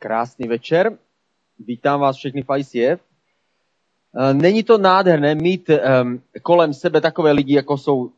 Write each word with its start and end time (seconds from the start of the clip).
Krásný 0.00 0.48
večer. 0.48 0.98
Vítám 1.58 2.00
vás 2.00 2.16
všechny 2.16 2.42
v 2.42 2.58
ICF. 2.58 3.00
Eh, 3.00 4.34
není 4.34 4.62
to 4.62 4.78
nádherné 4.78 5.34
mít 5.34 5.70
um, 5.70 6.22
kolem 6.42 6.74
sebe 6.74 7.00
takové 7.00 7.32
lidi, 7.32 7.54
jako 7.54 7.78
jsou 7.78 8.10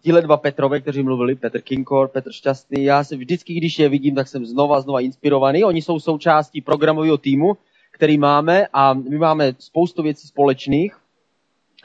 tihle 0.00 0.22
dva 0.22 0.36
Petrové, 0.36 0.80
kteří 0.80 1.02
mluvili, 1.02 1.34
Petr 1.34 1.60
Kinkor, 1.60 2.08
Petr 2.08 2.32
Šťastný. 2.32 2.84
Já 2.84 3.04
se 3.04 3.16
vždycky, 3.16 3.54
když 3.54 3.78
je 3.78 3.88
vidím, 3.88 4.14
tak 4.14 4.28
jsem 4.28 4.46
znova, 4.46 4.80
znova 4.80 5.00
inspirovaný. 5.00 5.64
Oni 5.64 5.82
jsou 5.82 6.00
součástí 6.00 6.60
programového 6.60 7.18
týmu, 7.18 7.56
který 7.90 8.18
máme 8.18 8.66
a 8.72 8.94
my 8.94 9.18
máme 9.18 9.52
spoustu 9.58 10.02
věcí 10.02 10.28
společných. 10.28 10.96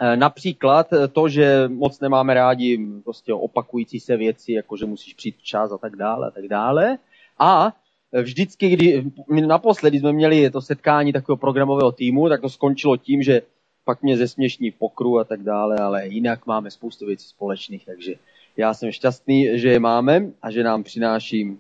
Eh, 0.02 0.18
například 0.18 0.88
to, 1.12 1.30
že 1.30 1.68
moc 1.68 2.00
nemáme 2.00 2.34
rádi 2.34 2.88
prostě 3.04 3.34
opakující 3.34 4.00
se 4.00 4.18
věci, 4.18 4.54
jako 4.54 4.78
že 4.78 4.86
musíš 4.86 5.14
přijít 5.14 5.36
včas 5.38 5.72
a 5.72 5.78
tak 5.78 5.96
dále 5.96 6.28
a 6.28 6.32
tak 6.32 6.48
dále. 6.48 6.98
A 7.40 7.74
vždycky, 8.14 8.70
kdy 8.70 9.12
naposledy 9.48 10.00
jsme 10.00 10.14
měli 10.14 10.50
to 10.50 10.62
setkání 10.62 11.14
takového 11.14 11.38
programového 11.38 11.92
týmu, 11.92 12.30
tak 12.30 12.42
to 12.42 12.50
skončilo 12.50 12.98
tím, 12.98 13.24
že 13.24 13.42
pak 13.86 14.04
mě 14.04 14.18
zesměšní 14.18 14.72
pokru 14.72 15.20
a 15.20 15.24
tak 15.24 15.44
dále, 15.44 15.78
ale 15.78 16.08
jinak 16.08 16.46
máme 16.46 16.72
spoustu 16.72 17.06
věcí 17.06 17.28
společných, 17.28 17.86
takže 17.86 18.14
já 18.58 18.74
jsem 18.74 18.92
šťastný, 18.92 19.60
že 19.60 19.70
je 19.70 19.80
máme 19.80 20.32
a 20.42 20.52
že 20.52 20.64
nám 20.64 20.84
přináší 20.84 21.58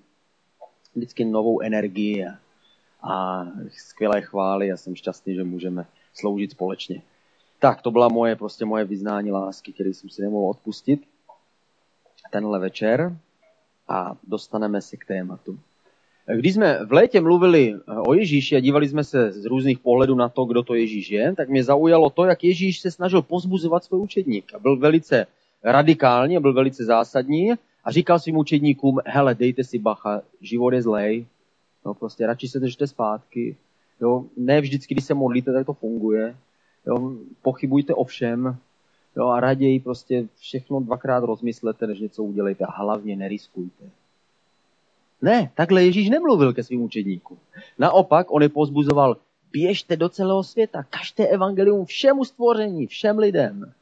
vždycky 0.96 1.26
novou 1.26 1.62
energii 1.62 2.26
a, 2.26 2.40
a 3.12 3.46
skvělé 3.70 4.22
chvály 4.22 4.72
a 4.72 4.78
jsem 4.78 4.96
šťastný, 4.96 5.36
že 5.36 5.44
můžeme 5.44 5.86
sloužit 6.14 6.52
společně. 6.52 7.02
Tak, 7.60 7.82
to 7.82 7.92
byla 7.92 8.08
moje, 8.08 8.36
prostě 8.36 8.66
moje 8.66 8.86
vyznání 8.86 9.32
lásky, 9.32 9.74
které 9.74 9.90
jsem 9.94 10.10
si 10.10 10.22
nemohl 10.22 10.50
odpustit 10.50 11.02
tenhle 12.32 12.60
večer 12.60 13.18
a 13.88 14.18
dostaneme 14.24 14.82
se 14.82 14.98
k 14.98 15.06
tématu. 15.06 15.60
Když 16.36 16.54
jsme 16.54 16.86
v 16.86 16.94
létě 16.94 17.22
mluvili 17.22 17.76
eh, 17.76 17.94
o 18.00 18.14
Ježíši 18.14 18.56
a 18.56 18.60
dívali 18.60 18.90
jsme 18.90 19.04
se 19.04 19.32
z 19.32 19.46
různých 19.46 19.80
pohledů 19.80 20.16
na 20.16 20.30
to, 20.30 20.46
kdo 20.46 20.64
to 20.64 20.76
Ježíš 20.76 21.12
je, 21.12 21.36
tak 21.36 21.50
mě 21.50 21.64
zaujalo 21.64 22.10
to, 22.10 22.26
jak 22.26 22.44
Ježíš 22.44 22.80
se 22.80 22.92
snažil 22.92 23.22
pozbuzovat 23.22 23.84
svůj 23.84 24.00
učedník. 24.00 24.54
A 24.54 24.60
byl 24.60 24.78
velice 24.78 25.28
radikální, 25.64 26.40
byl 26.40 26.54
velice 26.54 26.86
zásadní 26.86 27.52
a 27.84 27.92
říkal 27.92 28.20
svým 28.20 28.38
učedníkům, 28.38 29.00
hele, 29.06 29.36
dejte 29.36 29.64
si 29.64 29.80
bacha, 29.80 30.22
život 30.42 30.74
je 30.74 30.82
zlej, 30.82 31.26
no 31.86 31.94
prostě 31.94 32.28
radši 32.28 32.48
se 32.48 32.60
držte 32.60 32.88
zpátky, 32.88 33.56
jo, 34.02 34.26
ne 34.38 34.62
vždycky, 34.62 34.94
když 34.94 35.06
se 35.06 35.14
modlíte, 35.14 35.54
tak 35.54 35.66
to 35.66 35.74
funguje, 35.74 36.36
jo, 36.88 37.14
pochybujte 37.42 37.94
o 37.94 38.04
všem, 38.04 38.58
jo, 39.18 39.28
a 39.28 39.40
raději 39.40 39.80
prostě 39.80 40.28
všechno 40.40 40.80
dvakrát 40.80 41.24
rozmyslete, 41.24 41.88
než 41.88 42.00
něco 42.00 42.24
udělejte. 42.24 42.66
A 42.66 42.72
hlavně 42.72 43.16
neriskujte. 43.16 43.84
Ne, 45.22 45.52
takhle 45.56 45.84
Ježíš 45.84 46.10
nemluvil 46.10 46.54
ke 46.54 46.64
svým 46.64 46.82
učedníkům. 46.82 47.38
Naopak, 47.80 48.32
on 48.32 48.42
je 48.42 48.50
pozbuzoval, 48.50 49.18
běžte 49.52 49.98
do 49.98 50.10
celého 50.10 50.44
světa, 50.44 50.84
kažte 50.84 51.28
evangelium 51.28 51.86
všemu 51.86 52.26
stvoření, 52.26 52.88
všem 52.88 53.18
lidem. 53.18 53.74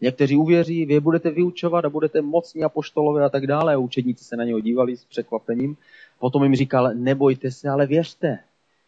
Někteří 0.00 0.36
uvěří, 0.36 0.86
vy 0.86 1.00
budete 1.00 1.30
vyučovat 1.30 1.84
a 1.84 1.90
budete 1.90 2.22
mocní 2.22 2.64
apoštolové 2.64 3.24
a 3.24 3.28
tak 3.28 3.46
dále. 3.46 3.74
A 3.74 3.78
učedníci 3.78 4.24
se 4.24 4.36
na 4.36 4.44
něho 4.44 4.60
dívali 4.60 4.96
s 4.96 5.04
překvapením. 5.04 5.76
Potom 6.18 6.42
jim 6.42 6.54
říkal, 6.54 6.94
nebojte 6.94 7.50
se, 7.50 7.68
ale 7.68 7.86
věřte. 7.86 8.38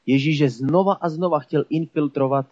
Ježíš 0.07 0.39
je 0.39 0.51
znova 0.51 0.93
a 0.93 1.09
znova 1.09 1.39
chtěl 1.39 1.65
infiltrovat 1.71 2.47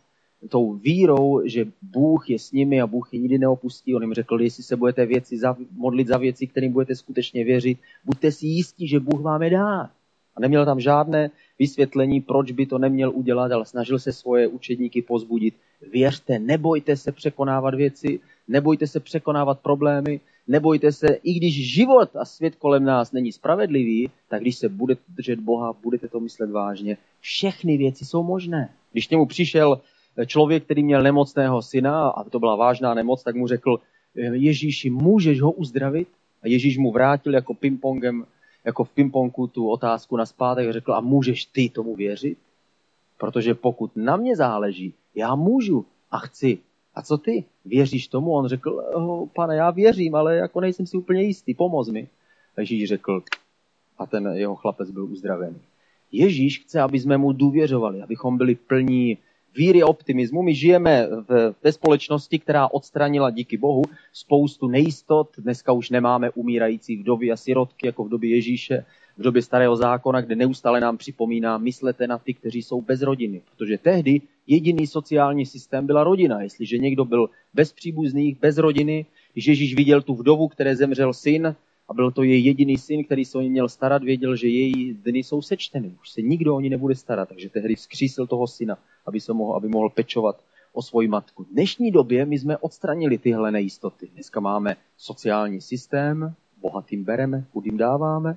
tou 0.49 0.73
vírou, 0.73 1.43
že 1.45 1.67
Bůh 1.83 2.31
je 2.31 2.39
s 2.39 2.53
nimi 2.53 2.81
a 2.81 2.87
Bůh 2.87 3.09
je 3.13 3.19
nikdy 3.19 3.39
neopustí. 3.39 3.95
On 3.95 4.03
jim 4.03 4.15
řekl, 4.15 4.41
jestli 4.41 4.63
se 4.63 4.77
budete 4.77 5.07
věci 5.07 5.39
za, 5.39 5.57
modlit 5.77 6.09
za 6.09 6.19
věci, 6.19 6.47
kterým 6.47 6.73
budete 6.73 6.95
skutečně 6.95 7.45
věřit, 7.45 7.79
buďte 8.05 8.33
si 8.33 8.47
jistí, 8.47 8.89
že 8.89 9.01
Bůh 9.01 9.21
vám 9.21 9.43
je 9.43 9.51
dá. 9.51 9.91
A 10.37 10.41
neměl 10.41 10.65
tam 10.65 10.81
žádné 10.81 11.31
vysvětlení, 11.59 12.21
proč 12.21 12.53
by 12.53 12.67
to 12.67 12.79
neměl 12.79 13.13
udělat, 13.15 13.53
ale 13.53 13.67
snažil 13.67 13.99
se 13.99 14.13
svoje 14.13 14.47
učedníky 14.47 15.03
pozbudit. 15.03 15.55
Věřte, 15.93 16.39
nebojte 16.39 16.97
se 16.97 17.13
překonávat 17.13 17.75
věci, 17.75 18.21
nebojte 18.49 18.87
se 18.87 19.01
překonávat 19.01 19.61
problémy, 19.61 20.21
nebojte 20.49 20.93
se, 20.93 21.07
i 21.07 21.35
když 21.35 21.75
život 21.75 22.17
a 22.17 22.25
svět 22.25 22.57
kolem 22.57 22.85
nás 22.85 23.13
není 23.13 23.33
spravedlivý, 23.33 24.11
tak 24.29 24.41
když 24.41 24.57
se 24.57 24.69
budete 24.69 25.03
držet 25.09 25.41
Boha, 25.41 25.73
budete 25.83 26.09
to 26.09 26.21
myslet 26.21 26.51
vážně, 26.51 26.97
všechny 27.21 27.77
věci 27.77 28.05
jsou 28.05 28.23
možné. 28.23 28.69
Když 28.93 29.07
k 29.07 29.11
němu 29.11 29.27
přišel 29.27 29.81
člověk, 30.25 30.65
který 30.65 30.83
měl 30.85 31.03
nemocného 31.03 31.63
syna, 31.63 32.09
a 32.09 32.25
to 32.25 32.39
byla 32.39 32.57
vážná 32.57 32.95
nemoc, 32.95 33.23
tak 33.23 33.35
mu 33.35 33.47
řekl, 33.47 33.81
Ježíši, 34.15 34.91
můžeš 34.91 35.41
ho 35.41 35.53
uzdravit? 35.53 36.09
A 36.43 36.49
Ježíš 36.49 36.79
mu 36.79 36.93
vrátil 36.93 37.35
jako 37.35 37.55
pingpongem, 37.55 38.27
jako 38.65 38.85
v 38.85 38.91
pingpongu 38.91 39.47
tu 39.47 39.69
otázku 39.69 40.17
na 40.17 40.27
zpátek 40.27 40.69
a 40.69 40.73
řekl, 40.73 40.95
a 40.95 41.01
můžeš 41.01 41.45
ty 41.45 41.69
tomu 41.69 41.97
věřit? 41.97 42.39
Protože 43.19 43.55
pokud 43.55 43.97
na 43.97 44.17
mě 44.17 44.37
záleží, 44.37 44.95
já 45.15 45.35
můžu 45.35 45.87
a 46.11 46.19
chci. 46.19 46.59
A 46.95 47.03
co 47.03 47.19
ty? 47.19 47.45
Věříš 47.65 48.09
tomu? 48.09 48.33
On 48.33 48.49
řekl, 48.49 48.85
oh, 48.95 49.29
pane, 49.35 49.57
já 49.57 49.71
věřím, 49.71 50.15
ale 50.15 50.37
jako 50.37 50.61
nejsem 50.61 50.87
si 50.87 50.97
úplně 50.97 51.23
jistý, 51.23 51.55
pomoz 51.55 51.89
mi. 51.89 52.09
A 52.57 52.61
Ježíš 52.61 52.89
řekl, 52.89 53.23
a 53.99 54.07
ten 54.07 54.27
jeho 54.35 54.57
chlapec 54.57 54.91
byl 54.91 55.05
uzdravený. 55.05 55.57
Ježíš 56.13 56.59
chce, 56.59 56.81
aby 56.81 57.01
jsme 57.01 57.17
mu 57.19 57.33
důvěřovali, 57.33 58.03
abychom 58.03 58.39
byli 58.39 58.55
plní 58.55 59.19
víry 59.57 59.83
a 59.83 59.87
optimismu. 59.87 60.43
My 60.43 60.55
žijeme 60.55 61.09
v, 61.29 61.55
ve 61.63 61.73
společnosti, 61.73 62.39
která 62.39 62.69
odstranila 62.69 63.31
díky 63.31 63.57
Bohu 63.57 63.83
spoustu 64.13 64.69
nejistot. 64.69 65.29
Dneska 65.39 65.73
už 65.73 65.91
nemáme 65.91 66.31
umírající 66.31 66.97
vdovy 66.97 67.33
a 67.33 67.37
sirotky, 67.37 67.87
jako 67.87 68.05
v 68.05 68.09
době 68.09 68.31
Ježíše, 68.31 68.85
v 69.17 69.23
době 69.23 69.43
starého 69.43 69.77
zákona, 69.77 70.21
kde 70.21 70.37
neustále 70.37 70.81
nám 70.81 70.97
připomíná, 70.97 71.59
myslete 71.59 72.07
na 72.07 72.19
ty, 72.19 72.35
kteří 72.35 72.63
jsou 72.63 72.81
bez 72.81 73.03
rodiny. 73.03 73.43
Protože 73.51 73.79
tehdy 73.79 74.21
jediný 74.47 74.87
sociální 74.87 75.47
systém 75.47 75.87
byla 75.87 76.05
rodina. 76.05 76.43
Jestliže 76.43 76.79
někdo 76.79 77.05
byl 77.05 77.31
bez 77.55 77.73
příbuzných, 77.73 78.41
bez 78.41 78.59
rodiny, 78.59 79.07
když 79.33 79.47
Ježíš 79.47 79.75
viděl 79.75 80.03
tu 80.03 80.15
vdovu, 80.15 80.49
které 80.49 80.77
zemřel 80.77 81.13
syn, 81.13 81.57
a 81.89 81.95
byl 81.95 82.11
to 82.11 82.23
její 82.23 82.45
jediný 82.45 82.79
syn, 82.79 83.05
který 83.05 83.25
se 83.25 83.39
o 83.39 83.41
ní 83.41 83.51
měl 83.51 83.69
starat, 83.69 84.03
věděl, 84.03 84.37
že 84.37 84.49
její 84.49 84.95
dny 84.95 85.19
jsou 85.19 85.43
sečteny. 85.43 85.93
Už 86.01 86.11
se 86.11 86.23
nikdo 86.23 86.57
o 86.57 86.61
ní 86.61 86.71
nebude 86.71 86.95
starat, 86.95 87.29
takže 87.29 87.49
tehdy 87.49 87.75
vzkřísil 87.75 88.27
toho 88.27 88.47
syna, 88.47 88.79
aby, 89.07 89.21
se 89.21 89.33
mohl, 89.33 89.57
aby 89.57 89.69
mohl 89.69 89.91
pečovat 89.91 90.37
o 90.73 90.83
svoji 90.83 91.09
matku. 91.09 91.45
V 91.45 91.49
dnešní 91.49 91.91
době 91.91 92.27
my 92.27 92.39
jsme 92.39 92.57
odstranili 92.57 93.19
tyhle 93.19 93.51
nejistoty. 93.51 94.09
Dneska 94.15 94.41
máme 94.41 94.77
sociální 94.97 95.61
systém, 95.61 96.35
bohatým 96.61 97.05
bereme, 97.05 97.45
chudým 97.53 97.77
dáváme 97.77 98.37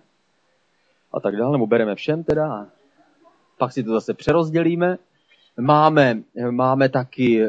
a 1.14 1.20
tak 1.20 1.36
dále, 1.36 1.52
nebo 1.52 1.68
bereme 1.68 1.96
všem 1.96 2.24
teda 2.24 2.68
pak 3.58 3.74
si 3.74 3.84
to 3.84 3.92
zase 3.92 4.14
přerozdělíme. 4.14 4.98
Máme, 5.60 6.22
máme 6.52 6.90
taky 6.90 7.46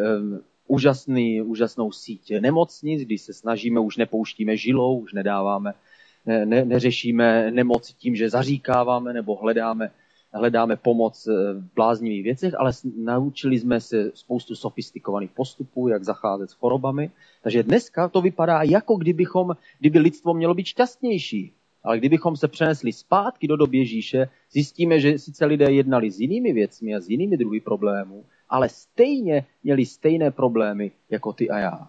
úžasný, 0.67 1.43
úžasnou 1.43 1.93
síť 1.93 2.33
nemocnic, 2.41 3.03
když 3.03 3.23
se 3.23 3.33
snažíme, 3.33 3.81
už 3.81 3.97
nepouštíme 3.97 4.57
žilou, 4.57 4.99
už 4.99 5.13
nedáváme 5.13 5.75
ne, 6.27 6.65
neřešíme 6.65 7.51
nemoc 7.51 7.93
tím, 7.93 8.17
že 8.17 8.31
zaříkáváme 8.31 9.13
nebo 9.13 9.37
hledáme, 9.37 9.91
hledáme 10.33 10.77
pomoc 10.77 11.27
v 11.27 11.75
bláznivých 11.75 12.23
věcech, 12.25 12.55
ale 12.59 12.73
naučili 12.97 13.59
jsme 13.59 13.81
se 13.81 14.11
spoustu 14.15 14.55
sofistikovaných 14.55 15.31
postupů, 15.31 15.89
jak 15.89 16.05
zacházet 16.05 16.51
s 16.51 16.55
chorobami. 16.55 17.11
Takže 17.43 17.63
dneska 17.63 18.09
to 18.09 18.21
vypadá, 18.21 18.63
jako 18.63 18.97
kdybychom, 18.97 19.57
kdyby 19.79 19.99
lidstvo 19.99 20.35
mělo 20.35 20.55
být 20.55 20.67
šťastnější. 20.67 21.53
Ale 21.85 21.99
kdybychom 21.99 22.37
se 22.37 22.49
přenesli 22.49 22.93
zpátky 22.93 23.49
do 23.49 23.57
doby 23.57 23.79
Ježíše, 23.79 24.29
zjistíme, 24.53 25.01
že 25.01 25.19
sice 25.19 25.47
lidé 25.47 25.73
jednali 25.73 26.11
s 26.11 26.21
jinými 26.21 26.53
věcmi 26.53 26.95
a 26.95 27.01
s 27.01 27.09
jinými 27.09 27.37
druhy 27.37 27.61
problémů, 27.61 28.25
ale 28.49 28.69
stejně 28.69 29.47
měli 29.65 29.87
stejné 29.87 30.31
problémy 30.31 30.91
jako 31.11 31.33
ty 31.33 31.51
a 31.51 31.59
já. 31.59 31.89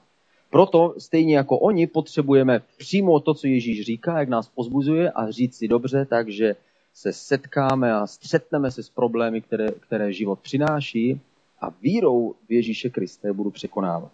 Proto 0.50 0.96
stejně 0.98 1.36
jako 1.36 1.60
oni 1.60 1.88
potřebujeme 1.88 2.62
přímo 2.78 3.20
to, 3.20 3.34
co 3.34 3.48
Ježíš 3.48 3.86
říká, 3.86 4.20
jak 4.20 4.30
nás 4.30 4.50
pozbuzuje 4.50 5.12
a 5.12 5.32
říct 5.32 5.56
si 5.58 5.68
dobře, 5.68 6.06
takže 6.06 6.56
se 6.94 7.14
setkáme 7.14 7.94
a 7.94 8.08
střetneme 8.08 8.72
se 8.72 8.84
s 8.84 8.90
problémy, 8.90 9.42
které, 9.42 9.72
které 9.72 10.14
život 10.14 10.40
přináší 10.40 11.22
a 11.62 11.70
vírou 11.82 12.36
v 12.50 12.52
Ježíše 12.52 12.90
Kriste 12.90 13.34
budu 13.34 13.52
překonávat. 13.52 14.12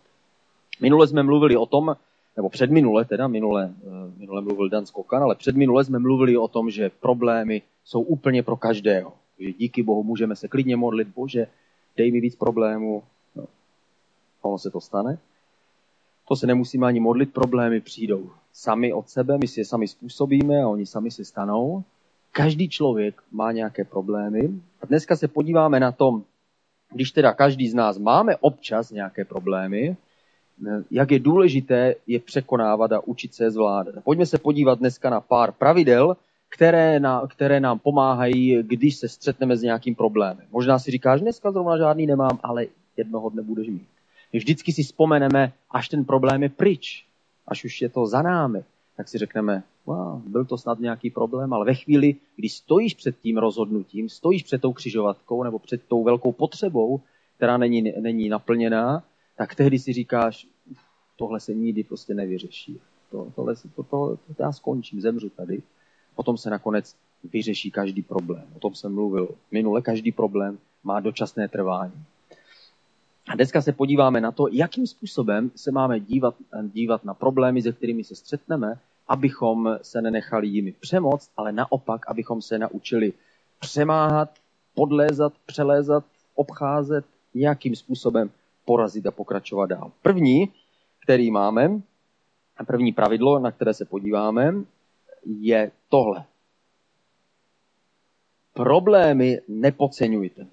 Minule 0.81 1.07
jsme 1.07 1.23
mluvili 1.23 1.57
o 1.57 1.65
tom, 1.65 1.95
nebo 2.35 2.49
předminule 2.49 3.05
teda, 3.05 3.27
minule, 3.27 3.73
eh, 3.83 4.11
minule 4.17 4.41
mluvil 4.41 4.69
Dan 4.69 4.85
Skokan, 4.85 5.23
ale 5.23 5.35
předminule 5.35 5.85
jsme 5.85 5.99
mluvili 5.99 6.37
o 6.37 6.47
tom, 6.47 6.69
že 6.69 6.89
problémy 6.89 7.61
jsou 7.83 8.01
úplně 8.01 8.43
pro 8.43 8.57
každého. 8.57 9.13
Že 9.39 9.53
díky 9.53 9.83
Bohu 9.83 10.03
můžeme 10.03 10.35
se 10.35 10.47
klidně 10.47 10.75
modlit, 10.75 11.07
Bože, 11.07 11.47
dej 11.97 12.11
mi 12.11 12.21
víc 12.21 12.35
problémů. 12.35 13.03
No, 13.35 13.45
ono 14.41 14.57
se 14.57 14.69
to 14.71 14.81
stane. 14.81 15.19
To 16.27 16.35
se 16.35 16.47
nemusíme 16.47 16.87
ani 16.87 16.99
modlit, 16.99 17.33
problémy 17.33 17.81
přijdou 17.81 18.29
sami 18.53 18.93
od 18.93 19.09
sebe, 19.09 19.37
my 19.37 19.47
si 19.47 19.59
je 19.59 19.65
sami 19.65 19.87
způsobíme 19.87 20.63
a 20.63 20.67
oni 20.67 20.85
sami 20.85 21.11
se 21.11 21.25
stanou. 21.25 21.83
Každý 22.31 22.69
člověk 22.69 23.21
má 23.31 23.51
nějaké 23.51 23.83
problémy. 23.83 24.49
A 24.81 24.85
dneska 24.85 25.15
se 25.15 25.27
podíváme 25.27 25.79
na 25.79 25.91
tom, 25.91 26.23
když 26.93 27.11
teda 27.11 27.33
každý 27.33 27.69
z 27.69 27.73
nás 27.73 27.97
máme 27.97 28.35
občas 28.35 28.91
nějaké 28.91 29.25
problémy, 29.25 29.97
jak 30.91 31.11
je 31.11 31.19
důležité 31.19 31.95
je 32.07 32.19
překonávat 32.19 32.91
a 32.91 33.07
učit 33.07 33.33
se 33.33 33.43
je 33.43 33.51
zvládat. 33.51 33.95
Pojďme 34.03 34.25
se 34.25 34.37
podívat 34.37 34.79
dneska 34.79 35.09
na 35.09 35.21
pár 35.21 35.51
pravidel, 35.51 36.17
které, 36.49 36.99
na, 36.99 37.27
které 37.27 37.59
nám 37.59 37.79
pomáhají, 37.79 38.63
když 38.63 38.95
se 38.95 39.09
střetneme 39.09 39.57
s 39.57 39.61
nějakým 39.61 39.95
problémem. 39.95 40.47
Možná 40.51 40.79
si 40.79 40.91
říkáš, 40.91 41.21
dneska 41.21 41.51
zrovna 41.51 41.77
žádný 41.77 42.05
nemám, 42.05 42.39
ale 42.43 42.65
jednoho 42.97 43.29
dne 43.29 43.41
budeš 43.41 43.67
mít. 43.67 43.87
Vždycky 44.33 44.73
si 44.73 44.83
vzpomeneme, 44.83 45.53
až 45.71 45.89
ten 45.89 46.05
problém 46.05 46.43
je 46.43 46.49
pryč, 46.49 47.05
až 47.47 47.65
už 47.65 47.81
je 47.81 47.89
to 47.89 48.05
za 48.05 48.21
námi, 48.21 48.63
tak 48.97 49.07
si 49.07 49.17
řekneme, 49.17 49.63
wow, 49.87 50.21
byl 50.27 50.45
to 50.45 50.57
snad 50.57 50.79
nějaký 50.79 51.09
problém, 51.09 51.53
ale 51.53 51.65
ve 51.65 51.73
chvíli, 51.73 52.15
kdy 52.35 52.49
stojíš 52.49 52.93
před 52.93 53.19
tím 53.19 53.37
rozhodnutím, 53.37 54.09
stojíš 54.09 54.43
před 54.43 54.61
tou 54.61 54.73
křižovatkou 54.73 55.43
nebo 55.43 55.59
před 55.59 55.83
tou 55.87 56.03
velkou 56.03 56.31
potřebou, 56.31 57.01
která 57.35 57.57
není, 57.57 57.93
není 58.01 58.29
naplněná, 58.29 59.03
tak 59.37 59.55
tehdy 59.55 59.79
si 59.79 59.93
říkáš, 59.93 60.47
tohle 61.15 61.39
se 61.39 61.53
nikdy 61.53 61.83
prostě 61.83 62.13
nevyřeší. 62.13 62.79
To, 63.11 63.27
tohle, 63.35 63.55
to, 63.55 63.69
to, 63.75 63.83
to, 63.83 64.33
to 64.37 64.43
já 64.43 64.51
skončím, 64.51 65.01
zemřu 65.01 65.29
tady. 65.29 65.61
Potom 66.15 66.37
se 66.37 66.49
nakonec 66.49 66.95
vyřeší 67.23 67.71
každý 67.71 68.01
problém. 68.01 68.43
O 68.55 68.59
tom 68.59 68.75
jsem 68.75 68.93
mluvil 68.93 69.29
minule. 69.51 69.81
Každý 69.81 70.11
problém 70.11 70.57
má 70.83 70.99
dočasné 70.99 71.47
trvání. 71.47 72.03
A 73.27 73.35
dneska 73.35 73.61
se 73.61 73.71
podíváme 73.71 74.21
na 74.21 74.31
to, 74.31 74.47
jakým 74.51 74.87
způsobem 74.87 75.51
se 75.55 75.71
máme 75.71 75.99
dívat, 75.99 76.35
dívat 76.63 77.05
na 77.05 77.13
problémy, 77.13 77.61
se 77.61 77.71
kterými 77.71 78.03
se 78.03 78.15
střetneme, 78.15 78.79
abychom 79.07 79.79
se 79.81 80.01
nenechali 80.01 80.47
jimi 80.47 80.71
přemoct, 80.71 81.31
ale 81.37 81.51
naopak, 81.51 82.09
abychom 82.09 82.41
se 82.41 82.57
naučili 82.57 83.13
přemáhat, 83.59 84.29
podlézat, 84.73 85.33
přelézat, 85.45 86.03
obcházet, 86.35 87.05
nějakým 87.33 87.75
způsobem 87.75 88.29
porazit 88.65 89.05
a 89.05 89.11
pokračovat 89.11 89.65
dál. 89.65 89.91
První, 90.01 90.51
který 91.03 91.31
máme, 91.31 91.81
první 92.67 92.91
pravidlo, 92.91 93.39
na 93.39 93.51
které 93.51 93.73
se 93.73 93.85
podíváme, 93.85 94.53
je 95.25 95.71
tohle. 95.89 96.25
Problémy 98.53 99.41
nepodceňujte. 99.47 100.47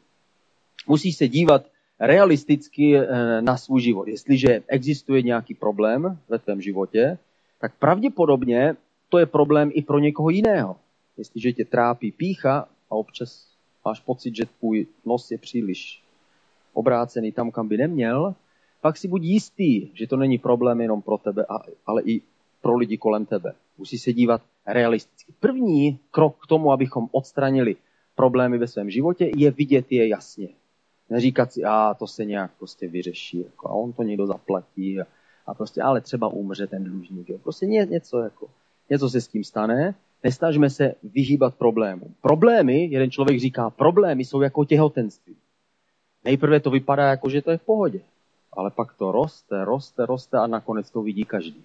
Musí 0.86 1.12
se 1.12 1.28
dívat 1.28 1.64
realisticky 2.00 2.96
eh, 2.96 3.42
na 3.42 3.56
svůj 3.56 3.80
život. 3.80 4.08
Jestliže 4.08 4.62
existuje 4.68 5.22
nějaký 5.22 5.54
problém 5.54 6.18
ve 6.28 6.38
tvém 6.38 6.60
životě, 6.60 7.18
tak 7.64 7.74
pravděpodobně 7.78 8.76
to 9.08 9.18
je 9.18 9.26
problém 9.26 9.70
i 9.72 9.82
pro 9.82 9.98
někoho 9.98 10.30
jiného. 10.30 10.76
Jestliže 11.16 11.52
tě 11.52 11.64
trápí 11.64 12.12
pícha 12.12 12.68
a 12.90 12.94
občas 12.94 13.46
máš 13.84 14.00
pocit, 14.00 14.36
že 14.36 14.44
tvůj 14.58 14.86
nos 15.04 15.30
je 15.30 15.38
příliš 15.38 16.02
obrácený 16.72 17.32
tam, 17.32 17.50
kam 17.50 17.68
by 17.68 17.76
neměl, 17.76 18.34
pak 18.80 18.96
si 18.96 19.08
buď 19.08 19.22
jistý, 19.22 19.88
že 19.94 20.06
to 20.06 20.16
není 20.16 20.38
problém 20.38 20.80
jenom 20.80 21.02
pro 21.02 21.18
tebe, 21.18 21.46
ale 21.86 22.02
i 22.04 22.20
pro 22.60 22.76
lidi 22.76 22.98
kolem 22.98 23.26
tebe. 23.26 23.54
Musí 23.78 23.98
se 23.98 24.12
dívat 24.12 24.42
realisticky. 24.66 25.32
První 25.40 25.98
krok 26.10 26.36
k 26.44 26.46
tomu, 26.46 26.72
abychom 26.72 27.08
odstranili 27.12 27.76
problémy 28.14 28.58
ve 28.58 28.66
svém 28.66 28.90
životě, 28.90 29.30
je 29.36 29.50
vidět 29.50 29.92
je 29.92 30.08
jasně. 30.08 30.48
Neříkat 31.10 31.52
si, 31.52 31.64
a 31.64 31.94
to 31.94 32.06
se 32.06 32.24
nějak 32.24 32.50
prostě 32.58 32.88
vyřeší, 32.88 33.38
jako, 33.38 33.68
a 33.68 33.72
on 33.72 33.92
to 33.92 34.02
někdo 34.02 34.26
zaplatí, 34.26 35.00
a, 35.00 35.06
a 35.46 35.54
prostě, 35.54 35.82
ale 35.82 36.00
třeba 36.00 36.28
umře 36.28 36.66
ten 36.66 36.84
dlužník. 36.84 37.28
Jo. 37.28 37.38
Prostě 37.38 37.66
ně, 37.66 37.86
něco, 37.90 38.18
jako, 38.18 38.46
něco 38.90 39.10
se 39.10 39.20
s 39.20 39.28
tím 39.28 39.44
stane, 39.44 39.94
nestažme 40.24 40.70
se 40.70 40.94
vyhýbat 41.02 41.54
problémům. 41.54 42.14
Problémy, 42.20 42.84
jeden 42.84 43.10
člověk 43.10 43.40
říká, 43.40 43.70
problémy 43.70 44.24
jsou 44.24 44.40
jako 44.40 44.64
těhotenství. 44.64 45.36
Nejprve 46.24 46.60
to 46.60 46.70
vypadá 46.70 47.08
jako, 47.08 47.28
že 47.28 47.42
to 47.42 47.50
je 47.50 47.58
v 47.58 47.62
pohodě, 47.62 48.00
ale 48.52 48.70
pak 48.70 48.94
to 48.94 49.12
roste, 49.12 49.64
roste, 49.64 50.06
roste 50.06 50.38
a 50.38 50.46
nakonec 50.46 50.90
to 50.90 51.02
vidí 51.02 51.24
každý. 51.24 51.64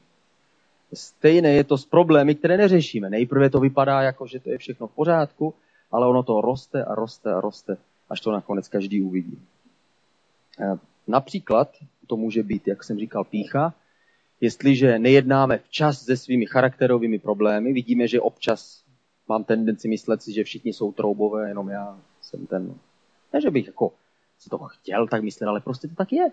Stejné 0.94 1.54
je 1.54 1.64
to 1.64 1.78
s 1.78 1.86
problémy, 1.86 2.36
které 2.36 2.58
neřešíme. 2.58 3.10
Nejprve 3.10 3.50
to 3.50 3.60
vypadá 3.60 4.02
jako, 4.02 4.28
že 4.28 4.40
to 4.40 4.50
je 4.50 4.58
všechno 4.58 4.88
v 4.88 4.96
pořádku, 4.96 5.54
ale 5.92 6.08
ono 6.08 6.24
to 6.24 6.42
roste 6.42 6.84
a 6.84 6.96
roste 6.96 7.34
a 7.34 7.42
roste 7.42 7.78
až 8.10 8.22
to 8.22 8.32
nakonec 8.32 8.68
každý 8.68 9.02
uvidí. 9.02 9.40
Například 11.10 11.78
to 12.08 12.18
může 12.18 12.44
být, 12.44 12.68
jak 12.68 12.84
jsem 12.84 13.00
říkal, 13.00 13.24
pícha. 13.24 13.74
Jestliže 14.42 15.00
nejednáme 15.00 15.58
včas 15.58 16.02
se 16.02 16.18
svými 16.18 16.46
charakterovými 16.46 17.20
problémy, 17.20 17.74
vidíme, 17.74 18.08
že 18.08 18.22
občas 18.22 18.84
mám 19.28 19.44
tendenci 19.44 19.88
myslet 19.88 20.22
si, 20.22 20.34
že 20.34 20.44
všichni 20.44 20.74
jsou 20.74 20.92
troubové, 20.92 21.48
jenom 21.50 21.70
já 21.70 22.00
jsem 22.22 22.46
ten. 22.46 22.76
Ne, 23.34 23.42
že 23.42 23.52
bych 23.52 23.68
jako 23.68 23.92
si 24.40 24.50
to 24.50 24.58
chtěl 24.58 25.08
tak 25.08 25.24
myslet, 25.24 25.48
ale 25.48 25.60
prostě 25.60 25.88
to 25.88 25.96
tak 25.96 26.14
je. 26.14 26.32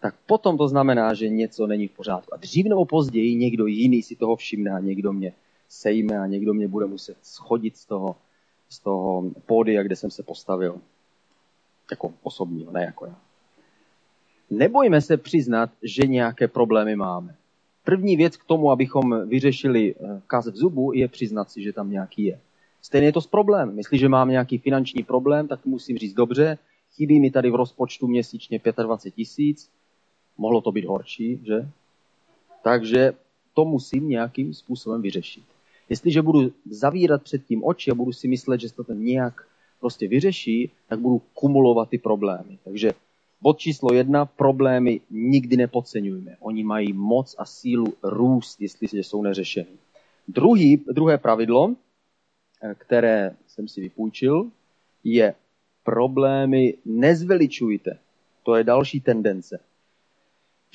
Tak 0.00 0.14
potom 0.26 0.58
to 0.58 0.68
znamená, 0.68 1.14
že 1.14 1.28
něco 1.28 1.66
není 1.66 1.88
v 1.88 1.96
pořádku. 1.96 2.34
A 2.34 2.36
dřív 2.36 2.66
nebo 2.66 2.84
později 2.84 3.36
někdo 3.36 3.66
jiný 3.66 4.02
si 4.02 4.16
toho 4.16 4.36
všimne 4.36 4.70
a 4.70 4.78
někdo 4.78 5.12
mě 5.12 5.32
sejme 5.68 6.18
a 6.18 6.26
někdo 6.26 6.54
mě 6.54 6.68
bude 6.68 6.86
muset 6.86 7.16
schodit 7.22 7.76
z 7.76 7.86
toho 7.86 8.16
z 8.68 8.80
toho 8.80 9.30
pódia, 9.46 9.82
kde 9.82 9.96
jsem 9.96 10.10
se 10.10 10.22
postavil. 10.22 10.80
Jako 11.90 12.14
osobního, 12.22 12.72
ne 12.72 12.84
jako 12.84 13.06
já. 13.06 13.16
Nebojme 14.50 15.00
se 15.00 15.16
přiznat, 15.16 15.70
že 15.82 16.06
nějaké 16.06 16.48
problémy 16.48 16.96
máme. 16.96 17.34
První 17.84 18.16
věc 18.16 18.36
k 18.36 18.44
tomu, 18.44 18.70
abychom 18.70 19.28
vyřešili 19.28 19.94
eh, 19.94 20.20
kaz 20.26 20.46
v 20.46 20.56
zubu, 20.56 20.92
je 20.92 21.08
přiznat 21.08 21.50
si, 21.50 21.62
že 21.62 21.72
tam 21.72 21.90
nějaký 21.90 22.24
je. 22.24 22.40
Stejně 22.82 23.08
je 23.08 23.12
to 23.12 23.20
s 23.20 23.26
problémem. 23.26 23.78
Jestliže 23.78 24.08
mám 24.08 24.28
nějaký 24.28 24.58
finanční 24.58 25.02
problém, 25.02 25.48
tak 25.48 25.66
musím 25.66 25.98
říct 25.98 26.14
dobře, 26.14 26.58
chybí 26.94 27.20
mi 27.20 27.30
tady 27.30 27.50
v 27.50 27.54
rozpočtu 27.54 28.06
měsíčně 28.06 28.60
25 28.82 29.14
tisíc, 29.14 29.70
mohlo 30.38 30.60
to 30.60 30.72
být 30.72 30.84
horší, 30.84 31.40
že? 31.46 31.68
Takže 32.62 33.12
to 33.54 33.64
musím 33.64 34.08
nějakým 34.08 34.54
způsobem 34.54 35.02
vyřešit. 35.02 35.44
Jestliže 35.88 36.22
budu 36.22 36.52
zavírat 36.70 37.22
před 37.22 37.46
tím 37.46 37.64
oči 37.64 37.90
a 37.90 37.94
budu 37.94 38.12
si 38.12 38.28
myslet, 38.28 38.60
že 38.60 38.68
se 38.68 38.74
to 38.74 38.92
nějak 38.92 39.48
prostě 39.80 40.08
vyřeší, 40.08 40.70
tak 40.88 41.00
budu 41.00 41.22
kumulovat 41.34 41.88
ty 41.88 41.98
problémy. 41.98 42.58
Takže 42.64 42.92
bod 43.40 43.58
číslo 43.58 43.92
jedna, 43.92 44.26
problémy 44.26 45.00
nikdy 45.10 45.56
nepodceňujeme. 45.56 46.36
Oni 46.40 46.64
mají 46.64 46.92
moc 46.92 47.34
a 47.38 47.44
sílu 47.44 47.94
růst, 48.02 48.60
jestli 48.60 49.02
jsou 49.02 49.22
neřešeny. 49.22 49.76
Druhý, 50.28 50.84
druhé 50.92 51.18
pravidlo, 51.18 51.74
eh, 52.62 52.74
které 52.78 53.36
jsem 53.46 53.68
si 53.68 53.80
vypůjčil, 53.80 54.50
je 55.04 55.34
problémy 55.84 56.74
nezveličujte. 56.84 57.98
To 58.42 58.54
je 58.54 58.64
další 58.64 59.00
tendence 59.00 59.58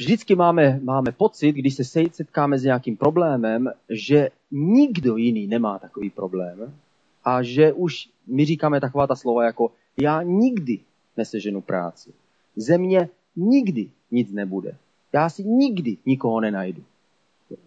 vždycky 0.01 0.36
máme, 0.36 0.80
máme 0.83 1.12
pocit, 1.12 1.51
když 1.51 1.75
se 1.75 1.83
setkáme 2.12 2.59
s 2.59 2.63
nějakým 2.63 2.98
problémem, 2.98 3.71
že 3.89 4.30
nikdo 4.51 5.18
jiný 5.18 5.48
nemá 5.48 5.80
takový 5.80 6.09
problém 6.09 6.74
a 7.23 7.44
že 7.44 7.73
už 7.73 8.09
my 8.27 8.45
říkáme 8.45 8.81
taková 8.81 9.07
ta 9.07 9.15
slova 9.15 9.46
jako 9.46 9.72
já 10.01 10.24
nikdy 10.24 10.79
neseženu 11.17 11.62
práci. 11.62 12.13
Země 12.55 13.10
nikdy 13.36 13.89
nic 14.12 14.31
nebude. 14.31 14.77
Já 15.13 15.29
si 15.29 15.43
nikdy 15.43 15.98
nikoho 16.05 16.39
nenajdu. 16.39 16.84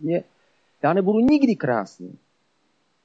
Mě, 0.00 0.24
já 0.82 0.92
nebudu 0.92 1.18
nikdy 1.18 1.56
krásný 1.56 2.18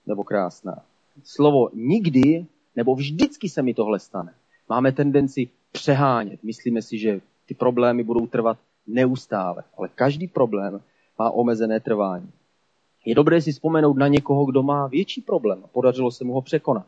nebo 0.08 0.24
krásná. 0.24 0.86
Slovo 1.24 1.70
nikdy 1.74 2.46
nebo 2.76 2.96
vždycky 2.96 3.50
se 3.50 3.62
mi 3.62 3.74
tohle 3.74 4.00
stane. 4.00 4.34
Máme 4.70 4.92
tendenci 4.92 5.50
přehánět. 5.72 6.44
Myslíme 6.44 6.82
si, 6.82 6.98
že 6.98 7.22
ty 7.46 7.54
problémy 7.54 8.04
budou 8.04 8.28
trvat 8.28 8.58
neustále. 8.88 9.64
Ale 9.78 9.90
každý 9.96 10.28
problém 10.28 10.82
má 11.20 11.32
omezené 11.32 11.80
trvání. 11.80 12.32
Je 13.06 13.16
dobré 13.16 13.42
si 13.42 13.52
vzpomenout 13.52 13.98
na 13.98 14.08
někoho, 14.08 14.46
kdo 14.46 14.64
má 14.64 14.88
větší 14.88 15.22
problém 15.22 15.62
a 15.64 15.68
podařilo 15.68 16.12
se 16.12 16.24
mu 16.24 16.34
ho 16.34 16.42
překonat. 16.42 16.86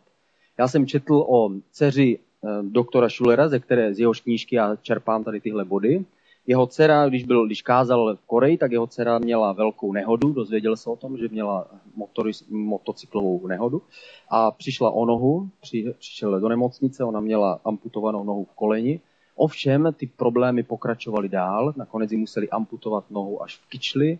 Já 0.57 0.67
jsem 0.67 0.87
četl 0.87 1.13
o 1.15 1.49
dceři 1.71 2.19
eh, 2.19 2.47
doktora 2.61 3.09
Schulera, 3.09 3.49
ze 3.49 3.59
které 3.59 3.93
z 3.93 3.99
jeho 3.99 4.13
knížky 4.23 4.55
já 4.55 4.75
čerpám 4.75 5.23
tady 5.23 5.39
tyhle 5.39 5.65
body. 5.65 6.05
Jeho 6.47 6.67
dcera, 6.67 7.09
když, 7.09 7.23
byl, 7.23 7.45
když 7.45 7.61
kázal 7.61 8.15
v 8.15 8.27
Koreji, 8.27 8.57
tak 8.57 8.71
jeho 8.71 8.87
dcera 8.87 9.19
měla 9.19 9.51
velkou 9.51 9.93
nehodu, 9.93 10.33
dozvěděl 10.33 10.77
se 10.77 10.89
o 10.89 10.95
tom, 10.95 11.17
že 11.17 11.27
měla 11.27 11.67
motory, 11.95 12.31
motocyklovou 12.49 13.47
nehodu. 13.47 13.81
A 14.29 14.51
přišla 14.51 14.91
o 14.91 15.05
nohu, 15.05 15.49
při, 15.61 15.93
přišel 15.99 16.39
do 16.39 16.49
nemocnice, 16.49 17.03
ona 17.03 17.19
měla 17.19 17.59
amputovanou 17.65 18.23
nohu 18.23 18.45
v 18.45 18.55
koleni. 18.55 18.99
Ovšem 19.35 19.93
ty 19.97 20.07
problémy 20.07 20.63
pokračovaly 20.63 21.29
dál, 21.29 21.73
nakonec 21.77 22.11
ji 22.11 22.17
museli 22.17 22.49
amputovat 22.49 23.11
nohu 23.11 23.43
až 23.43 23.57
v 23.57 23.69
kyčli, 23.69 24.19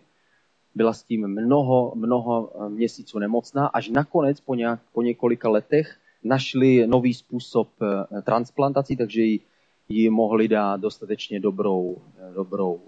byla 0.74 0.92
s 0.92 1.02
tím 1.02 1.28
mnoho, 1.28 1.92
mnoho 1.94 2.50
eh, 2.54 2.68
měsíců 2.68 3.18
nemocná, 3.18 3.66
až 3.66 3.88
nakonec 3.88 4.40
po, 4.40 4.54
nějak, 4.54 4.80
po 4.92 5.02
několika 5.02 5.48
letech 5.48 5.96
našli 6.24 6.86
nový 6.86 7.14
způsob 7.14 7.68
eh, 7.82 8.22
transplantací, 8.22 8.96
takže 8.96 9.22
ji, 9.22 9.40
ji 9.88 10.10
mohli 10.10 10.48
dát 10.48 10.80
dostatečně 10.80 11.40
dobrou, 11.40 11.96
eh, 12.18 12.34
dobrou 12.34 12.80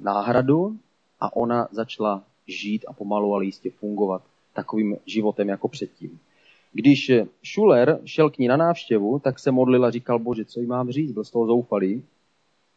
náhradu 0.00 0.76
a 1.20 1.36
ona 1.36 1.68
začala 1.70 2.24
žít 2.46 2.84
a 2.88 2.92
pomalu 2.92 3.34
ale 3.34 3.44
jistě 3.44 3.70
fungovat 3.70 4.22
takovým 4.54 4.96
životem 5.06 5.48
jako 5.48 5.68
předtím. 5.68 6.18
Když 6.72 7.12
Schuller 7.44 8.00
šel 8.04 8.30
k 8.30 8.38
ní 8.38 8.48
na 8.48 8.56
návštěvu, 8.56 9.18
tak 9.18 9.38
se 9.38 9.50
modlil 9.50 9.84
a 9.84 9.90
říkal, 9.90 10.18
bože, 10.18 10.44
co 10.44 10.60
jí 10.60 10.66
mám 10.66 10.90
říct, 10.90 11.12
byl 11.12 11.24
z 11.24 11.30
toho 11.30 11.46
zoufalý. 11.46 12.04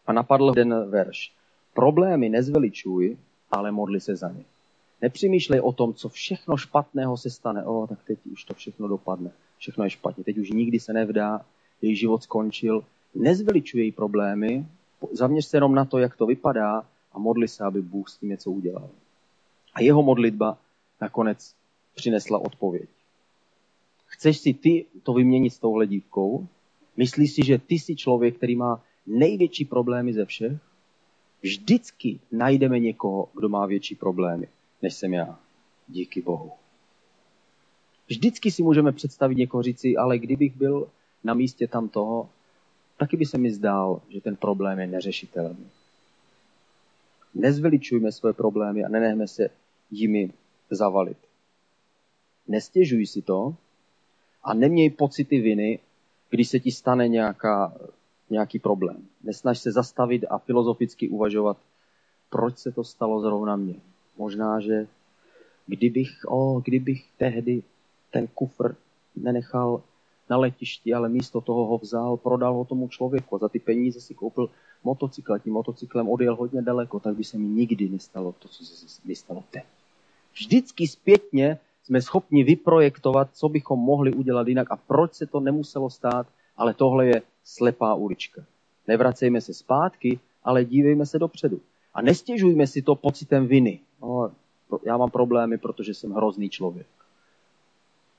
A 0.08 0.14
napadl 0.14 0.54
ten 0.54 0.90
verš. 0.90 1.32
Problémy 1.74 2.30
nezveličuj, 2.30 3.18
ale 3.52 3.72
modli 3.72 4.02
se 4.02 4.16
za 4.16 4.32
ně. 4.32 4.44
Nepřemýšlej 5.02 5.62
o 5.64 5.72
tom, 5.72 5.94
co 5.94 6.10
všechno 6.10 6.58
špatného 6.58 7.18
se 7.18 7.30
stane. 7.30 7.66
O, 7.66 7.88
tak 7.88 8.00
teď 8.08 8.20
už 8.32 8.44
to 8.44 8.54
všechno 8.54 8.88
dopadne. 8.88 9.32
Všechno 9.58 9.84
je 9.84 9.90
špatně. 9.90 10.24
Teď 10.24 10.38
už 10.38 10.52
nikdy 10.52 10.80
se 10.80 10.94
nevdá. 10.94 11.46
Její 11.82 11.96
život 11.96 12.24
skončil. 12.24 12.84
Nezveličuj 13.16 13.82
její 13.82 13.92
problémy. 13.92 14.66
Zaměř 15.12 15.46
se 15.46 15.58
jenom 15.58 15.76
na 15.76 15.86
to, 15.86 15.98
jak 16.00 16.16
to 16.16 16.26
vypadá 16.26 16.86
a 17.14 17.20
modli 17.20 17.48
se, 17.48 17.64
aby 17.64 17.82
Bůh 17.82 18.10
s 18.10 18.18
tím 18.18 18.30
něco 18.30 18.52
udělal. 18.52 18.90
A 19.74 19.82
jeho 19.82 20.04
modlitba 20.04 20.58
nakonec 21.02 21.56
přinesla 21.96 22.40
odpověď. 22.40 22.90
Chceš 24.06 24.38
si 24.38 24.54
ty 24.54 24.86
to 25.04 25.14
vyměnit 25.14 25.50
s 25.50 25.60
touhle 25.60 25.88
dívkou? 25.88 26.48
Myslíš 26.98 27.34
si, 27.34 27.46
že 27.46 27.58
ty 27.58 27.76
jsi 27.76 27.96
člověk, 27.96 28.38
který 28.38 28.56
má 28.56 28.84
největší 29.08 29.66
problémy 29.66 30.14
ze 30.14 30.26
všech? 30.26 30.75
Vždycky 31.46 32.20
najdeme 32.32 32.80
někoho, 32.80 33.30
kdo 33.34 33.50
má 33.50 33.66
větší 33.66 33.96
problémy, 33.96 34.48
než 34.82 34.94
jsem 34.94 35.14
já. 35.14 35.40
Díky 35.88 36.22
Bohu. 36.22 36.52
Vždycky 38.08 38.52
si 38.52 38.64
můžeme 38.64 38.92
představit 38.92 39.36
někoho 39.36 39.64
říci, 39.64 39.98
ale 39.98 40.20
kdybych 40.20 40.56
byl 40.56 40.88
na 41.24 41.34
místě 41.34 41.68
tam 41.68 41.90
toho, 41.90 42.30
taky 42.98 43.18
by 43.18 43.26
se 43.26 43.38
mi 43.38 43.52
zdál, 43.52 44.02
že 44.10 44.22
ten 44.22 44.36
problém 44.36 44.80
je 44.80 44.88
neřešitelný. 44.88 45.68
Nezveličujme 47.34 48.12
své 48.12 48.34
problémy 48.34 48.84
a 48.84 48.90
nenechme 48.90 49.28
se 49.28 49.50
jimi 49.92 50.32
zavalit. 50.70 51.18
Nestěžuj 52.48 53.06
si 53.08 53.22
to 53.22 53.56
a 54.44 54.54
neměj 54.54 54.90
pocity 54.90 55.40
viny, 55.40 55.80
když 56.30 56.48
se 56.50 56.60
ti 56.60 56.72
stane 56.72 57.08
nějaká, 57.08 57.74
nějaký 58.30 58.60
problém. 58.60 59.08
Nesnaž 59.24 59.60
se 59.60 59.72
zastavit 59.72 60.26
a 60.30 60.38
filozoficky 60.38 61.10
uvažovat, 61.10 61.58
proč 62.30 62.58
se 62.58 62.72
to 62.72 62.84
stalo 62.84 63.22
zrovna 63.22 63.56
mně. 63.56 63.76
Možná, 64.18 64.60
že 64.60 64.88
kdybych, 65.68 66.10
o, 66.28 66.62
kdybych 66.66 67.06
tehdy 67.18 67.64
ten 68.12 68.28
kufr 68.28 68.76
nenechal 69.16 69.82
na 70.30 70.38
letišti, 70.38 70.94
ale 70.94 71.10
místo 71.10 71.42
toho 71.42 71.66
ho 71.66 71.78
vzal, 71.78 72.18
prodal 72.18 72.54
ho 72.54 72.66
tomu 72.66 72.88
člověku. 72.88 73.38
Za 73.38 73.50
ty 73.50 73.60
peníze 73.60 74.02
si 74.02 74.14
koupil 74.14 74.50
motocykl 74.84 75.34
a 75.34 75.38
tím 75.40 75.54
motocyklem 75.54 76.10
odjel 76.10 76.36
hodně 76.36 76.62
daleko, 76.62 77.00
tak 77.00 77.16
by 77.16 77.24
se 77.24 77.38
mi 77.38 77.48
nikdy 77.48 77.90
nestalo 77.90 78.32
to, 78.32 78.48
co 78.48 78.66
se 78.66 79.02
mi 79.08 79.16
stalo 79.16 79.44
teď. 79.52 79.64
Vždycky 80.34 80.88
zpětně 80.88 81.60
jsme 81.84 82.02
schopni 82.02 82.44
vyprojektovat, 82.44 83.30
co 83.34 83.50
bychom 83.50 83.80
mohli 83.80 84.14
udělat 84.14 84.48
jinak 84.48 84.72
a 84.72 84.76
proč 84.76 85.14
se 85.14 85.26
to 85.26 85.40
nemuselo 85.40 85.90
stát, 85.90 86.28
ale 86.58 86.74
tohle 86.74 87.08
je 87.08 87.22
slepá 87.44 87.94
ulička. 87.94 88.42
Nevracejme 88.88 89.42
se 89.42 89.54
zpátky, 89.54 90.20
ale 90.44 90.66
dívejme 90.66 91.06
se 91.06 91.20
dopředu. 91.20 91.62
A 91.94 92.02
nestěžujme 92.02 92.68
si 92.68 92.82
to 92.82 92.96
pocitem 92.96 93.48
viny. 93.48 93.80
No, 94.02 94.32
já 94.86 94.98
mám 94.98 95.12
problémy, 95.12 95.58
protože 95.58 95.94
jsem 95.94 96.12
hrozný 96.12 96.50
člověk. 96.50 96.88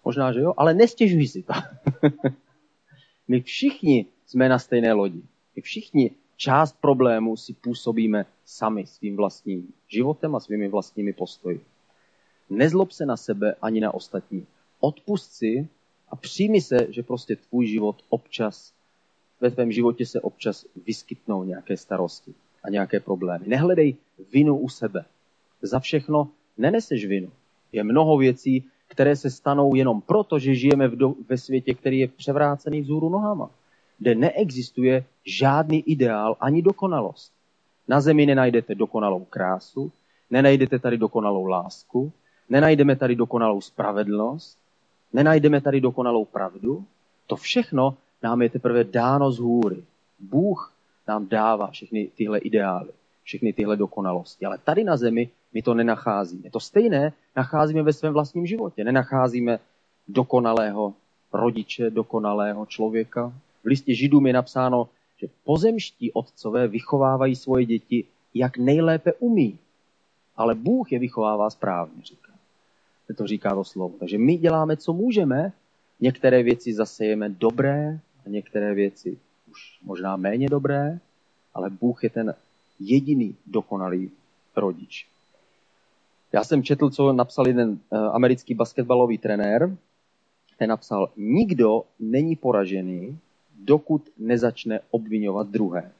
Možná, 0.05 0.33
že 0.33 0.40
jo, 0.40 0.55
ale 0.57 0.75
nestěžuj 0.75 1.26
si 1.26 1.43
to. 1.43 1.52
My 3.28 3.40
všichni 3.40 4.07
jsme 4.26 4.49
na 4.49 4.59
stejné 4.59 4.93
lodi. 4.93 5.23
My 5.57 5.62
všichni 5.62 6.11
část 6.37 6.76
problémů 6.81 7.37
si 7.37 7.52
působíme 7.52 8.26
sami 8.45 8.87
svým 8.87 9.16
vlastním 9.16 9.73
životem 9.88 10.37
a 10.37 10.40
svými 10.40 10.69
vlastními 10.69 11.12
postoji. 11.12 11.61
Nezlob 12.50 12.93
se 12.93 13.07
na 13.07 13.16
sebe 13.16 13.55
ani 13.62 13.81
na 13.81 13.95
ostatní. 13.95 14.47
Odpust 14.81 15.33
si 15.33 15.69
a 16.08 16.16
přijmi 16.16 16.60
se, 16.60 16.86
že 16.88 17.02
prostě 17.02 17.36
tvůj 17.36 17.66
život 17.66 17.96
občas, 18.08 18.72
ve 19.40 19.50
tvém 19.50 19.72
životě 19.72 20.06
se 20.06 20.20
občas 20.20 20.66
vyskytnou 20.86 21.44
nějaké 21.44 21.76
starosti 21.76 22.34
a 22.62 22.70
nějaké 22.70 23.00
problémy. 23.00 23.44
Nehledej 23.48 23.96
vinu 24.32 24.58
u 24.58 24.68
sebe. 24.68 25.04
Za 25.62 25.80
všechno 25.80 26.28
neneseš 26.58 27.06
vinu. 27.06 27.30
Je 27.72 27.84
mnoho 27.84 28.18
věcí, 28.18 28.64
které 28.88 29.16
se 29.16 29.30
stanou 29.30 29.75
jenom 29.75 30.00
proto, 30.00 30.38
že 30.38 30.54
žijeme 30.54 30.88
v 30.88 30.96
do, 30.96 31.14
ve 31.28 31.38
světě, 31.38 31.75
který 31.75 31.98
je 31.98 32.08
převrácený 32.08 32.80
vzhůru 32.80 33.08
nohama, 33.08 33.50
kde 33.98 34.14
neexistuje 34.14 35.04
žádný 35.25 35.82
ideál 35.82 36.36
ani 36.40 36.62
dokonalost. 36.62 37.32
Na 37.88 38.00
zemi 38.00 38.26
nenajdete 38.26 38.75
dokonalou 38.75 39.25
krásu, 39.25 39.92
nenajdete 40.30 40.78
tady 40.78 40.98
dokonalou 40.98 41.46
lásku, 41.46 42.12
nenajdeme 42.48 42.96
tady 42.96 43.16
dokonalou 43.16 43.60
spravedlnost, 43.60 44.58
nenajdeme 45.16 45.61
tady 45.61 45.80
dokonalou 45.80 46.25
pravdu. 46.25 46.85
To 47.26 47.37
všechno 47.37 47.96
nám 48.23 48.42
je 48.42 48.50
teprve 48.50 48.85
dáno 48.85 49.32
z 49.32 49.38
hůry. 49.38 49.82
Bůh 50.20 50.73
nám 51.08 51.28
dává 51.28 51.70
všechny 51.70 52.11
tyhle 52.16 52.38
ideály, 52.38 52.90
všechny 53.23 53.52
tyhle 53.52 53.76
dokonalosti. 53.76 54.46
Ale 54.46 54.58
tady 54.58 54.85
na 54.85 54.96
zemi 54.96 55.30
my 55.52 55.62
to 55.62 55.75
nenacházíme. 55.75 56.50
To 56.50 56.61
stejné 56.61 57.12
nacházíme 57.37 57.82
ve 57.82 57.92
svém 57.92 58.12
vlastním 58.12 58.46
životě. 58.46 58.85
Nenacházíme 58.85 59.58
dokonalého 60.08 60.94
rodiče, 61.32 61.90
dokonalého 61.90 62.66
člověka. 62.66 63.32
V 63.64 63.66
listě 63.66 63.94
Židům 63.94 64.26
je 64.26 64.32
napsáno, 64.32 64.88
že 65.16 65.26
pozemští 65.44 66.12
otcové 66.12 66.68
vychovávají 66.68 67.37
svoje 67.37 67.64
děti, 67.64 68.04
jak 68.35 68.58
nejlépe 68.58 69.12
umí. 69.12 69.58
Ale 70.37 70.54
Bůh 70.54 70.92
je 70.92 70.99
vychovává 70.99 71.50
správně, 71.50 72.02
říká. 72.02 72.25
To 73.14 73.26
říká 73.26 73.54
to 73.54 73.64
slovo. 73.64 73.94
Takže 73.98 74.18
my 74.18 74.36
děláme, 74.36 74.76
co 74.76 74.92
můžeme. 74.92 75.52
Některé 76.00 76.42
věci 76.42 76.75
zasejeme 76.75 77.28
dobré 77.28 77.98
a 78.26 78.28
některé 78.28 78.75
věci 78.75 79.18
už 79.50 79.78
možná 79.82 80.16
méně 80.16 80.48
dobré, 80.48 80.98
ale 81.54 81.70
Bůh 81.70 82.04
je 82.04 82.10
ten 82.10 82.34
jediný 82.80 83.36
dokonalý 83.46 84.10
rodič. 84.56 85.06
Já 86.32 86.44
jsem 86.44 86.62
četl, 86.62 86.90
co 86.90 87.12
napsal 87.12 87.46
jeden 87.48 87.78
eh, 87.92 87.96
americký 87.98 88.54
basketbalový 88.54 89.18
trenér. 89.18 89.76
Ten 90.58 90.70
napsal, 90.70 91.10
nikdo 91.16 91.82
není 91.98 92.36
poražený, 92.36 93.18
dokud 93.54 94.08
nezačne 94.18 94.80
obvinovat 94.90 95.48
druhé. 95.48 95.92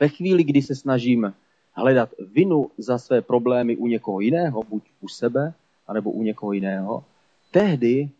Ve 0.00 0.08
chvíli, 0.08 0.44
kdy 0.44 0.62
se 0.62 0.74
snažím 0.74 1.34
hledat 1.72 2.10
vinu 2.18 2.70
za 2.78 2.98
své 2.98 3.22
problémy 3.22 3.76
u 3.76 3.86
někoho 3.86 4.20
jiného, 4.20 4.62
buď 4.62 4.82
u 5.00 5.08
sebe, 5.08 5.54
anebo 5.86 6.10
u 6.10 6.22
někoho 6.22 6.52
jiného, 6.52 7.04
tehdy 7.50 8.10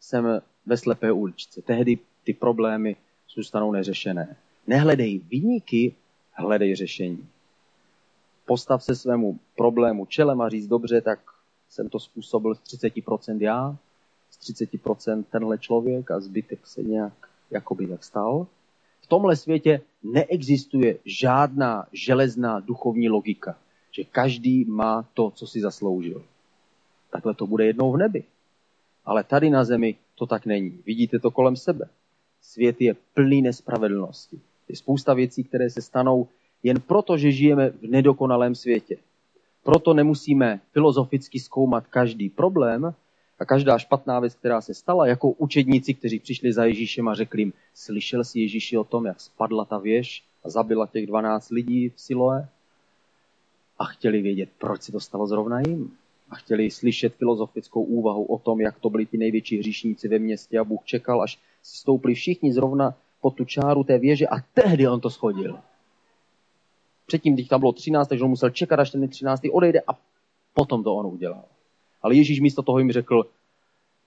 jsem 0.00 0.40
ve 0.66 0.76
slepé 0.76 1.12
uličce. 1.12 1.62
Tehdy 1.62 1.98
ty 2.24 2.34
problémy 2.34 2.96
zůstanou 3.34 3.72
neřešené. 3.72 4.36
Nehledej 4.66 5.18
vyníky, 5.18 5.94
hledej 6.32 6.76
řešení 6.76 7.28
postav 8.46 8.82
se 8.82 8.96
svému 8.96 9.38
problému 9.56 10.06
čelem 10.06 10.40
a 10.40 10.48
říct, 10.48 10.66
dobře, 10.66 11.00
tak 11.00 11.18
jsem 11.68 11.88
to 11.88 12.00
způsobil 12.00 12.54
z 12.54 12.58
30% 12.58 13.40
já, 13.40 13.76
z 14.30 14.52
30% 14.52 15.24
tenhle 15.30 15.58
člověk 15.58 16.10
a 16.10 16.20
zbytek 16.20 16.66
se 16.66 16.82
nějak 16.82 17.12
jakoby 17.50 17.90
jak 17.90 18.04
stal. 18.04 18.46
V 19.06 19.08
tomhle 19.08 19.36
světě 19.36 19.80
neexistuje 20.02 20.98
žádná 21.04 21.86
železná 21.92 22.60
duchovní 22.60 23.08
logika, 23.08 23.58
že 23.90 24.04
každý 24.04 24.64
má 24.64 25.08
to, 25.14 25.30
co 25.30 25.46
si 25.46 25.60
zasloužil. 25.60 26.24
Takhle 27.10 27.34
to 27.34 27.46
bude 27.46 27.66
jednou 27.66 27.92
v 27.92 27.96
nebi. 27.96 28.24
Ale 29.04 29.24
tady 29.24 29.50
na 29.50 29.64
zemi 29.64 29.96
to 30.14 30.26
tak 30.26 30.46
není. 30.46 30.78
Vidíte 30.86 31.18
to 31.18 31.30
kolem 31.30 31.56
sebe. 31.56 31.88
Svět 32.42 32.80
je 32.80 32.94
plný 33.14 33.42
nespravedlnosti. 33.42 34.40
Je 34.68 34.76
spousta 34.76 35.14
věcí, 35.14 35.44
které 35.44 35.70
se 35.70 35.82
stanou 35.82 36.28
jen 36.62 36.80
proto, 36.80 37.18
že 37.18 37.32
žijeme 37.32 37.70
v 37.70 37.82
nedokonalém 37.82 38.54
světě. 38.54 38.96
Proto 39.62 39.94
nemusíme 39.94 40.60
filozoficky 40.72 41.40
zkoumat 41.40 41.86
každý 41.86 42.30
problém 42.30 42.94
a 43.38 43.44
každá 43.44 43.78
špatná 43.78 44.20
věc, 44.20 44.34
která 44.34 44.60
se 44.60 44.74
stala, 44.74 45.06
jako 45.06 45.30
učedníci, 45.30 45.94
kteří 45.94 46.18
přišli 46.18 46.52
za 46.52 46.64
Ježíšem 46.64 47.08
a 47.08 47.14
řekli 47.14 47.42
jim, 47.42 47.52
slyšel 47.74 48.24
si 48.24 48.40
Ježíši 48.40 48.78
o 48.78 48.84
tom, 48.84 49.06
jak 49.06 49.20
spadla 49.20 49.64
ta 49.64 49.78
věž 49.78 50.24
a 50.44 50.50
zabila 50.50 50.86
těch 50.86 51.06
12 51.06 51.50
lidí 51.50 51.88
v 51.88 52.00
Siloe? 52.00 52.48
A 53.78 53.84
chtěli 53.84 54.22
vědět, 54.22 54.48
proč 54.58 54.82
se 54.82 54.92
to 54.92 55.00
stalo 55.00 55.26
zrovna 55.26 55.60
jim. 55.60 55.96
A 56.30 56.36
chtěli 56.36 56.70
slyšet 56.70 57.14
filozofickou 57.14 57.82
úvahu 57.82 58.24
o 58.24 58.38
tom, 58.38 58.60
jak 58.60 58.78
to 58.78 58.90
byli 58.90 59.06
ti 59.06 59.18
největší 59.18 59.58
hříšníci 59.58 60.08
ve 60.08 60.18
městě 60.18 60.58
a 60.58 60.64
Bůh 60.64 60.84
čekal, 60.84 61.22
až 61.22 61.38
stoupli 61.62 62.14
všichni 62.14 62.52
zrovna 62.52 62.94
po 63.20 63.30
tu 63.30 63.44
čáru 63.44 63.84
té 63.84 63.98
věže 63.98 64.28
a 64.28 64.36
tehdy 64.54 64.88
on 64.88 65.00
to 65.00 65.10
schodil. 65.10 65.58
Předtím, 67.06 67.34
když 67.34 67.48
tam 67.48 67.60
bylo 67.60 67.72
13, 67.72 68.08
takže 68.08 68.24
on 68.24 68.30
musel 68.30 68.50
čekat, 68.50 68.80
až 68.80 68.90
ten 68.90 69.08
13. 69.08 69.42
odejde 69.52 69.80
a 69.80 69.98
potom 70.54 70.84
to 70.84 70.94
on 70.94 71.06
udělal. 71.06 71.44
Ale 72.06 72.14
Ježíš 72.14 72.40
místo 72.40 72.62
toho 72.62 72.78
jim 72.78 72.92
řekl, 72.92 73.26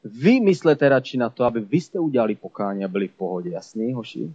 vy 0.04 0.40
myslete 0.40 0.90
radši 0.90 1.18
na 1.18 1.30
to, 1.30 1.44
aby 1.44 1.60
vy 1.60 1.82
jste 1.82 2.00
udělali 2.00 2.36
pokání 2.36 2.86
a 2.86 2.88
byli 2.88 3.08
v 3.08 3.12
pohodě. 3.12 3.50
Jasný, 3.50 3.94
hoši? 3.94 4.34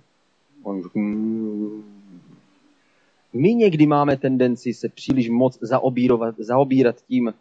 On 0.62 0.82
řekl, 0.82 0.98
mm. 0.98 1.84
My 3.32 3.54
někdy 3.54 3.86
máme 3.86 4.16
tendenci 4.16 4.74
se 4.74 4.88
příliš 4.88 5.30
moc 5.30 5.58
zaobírovat, 5.60 6.34
zaobírat 6.38 6.96
tím, 7.08 7.34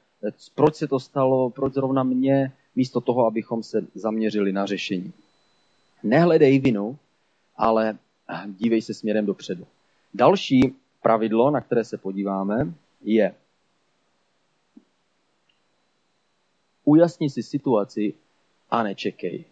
proč 0.56 0.76
se 0.76 0.88
to 0.88 1.00
stalo, 1.00 1.50
proč 1.50 1.74
zrovna 1.74 2.04
mě, 2.04 2.52
místo 2.76 3.02
toho, 3.02 3.28
abychom 3.28 3.64
se 3.64 3.88
zaměřili 3.96 4.52
na 4.52 4.66
řešení. 4.66 5.14
Nehledej 6.04 6.60
vinu, 6.60 6.98
ale 7.58 7.98
dívej 8.48 8.82
se 8.82 8.94
směrem 8.94 9.26
dopředu. 9.26 9.68
Další 10.14 10.76
pravidlo, 11.02 11.52
na 11.52 11.62
které 11.62 11.84
se 11.84 11.98
podíváme, 11.98 12.74
je 13.04 13.36
ujasni 16.86 17.30
si 17.30 17.44
situaci 17.44 18.14
a 18.70 18.84
nečekej. 18.84 19.46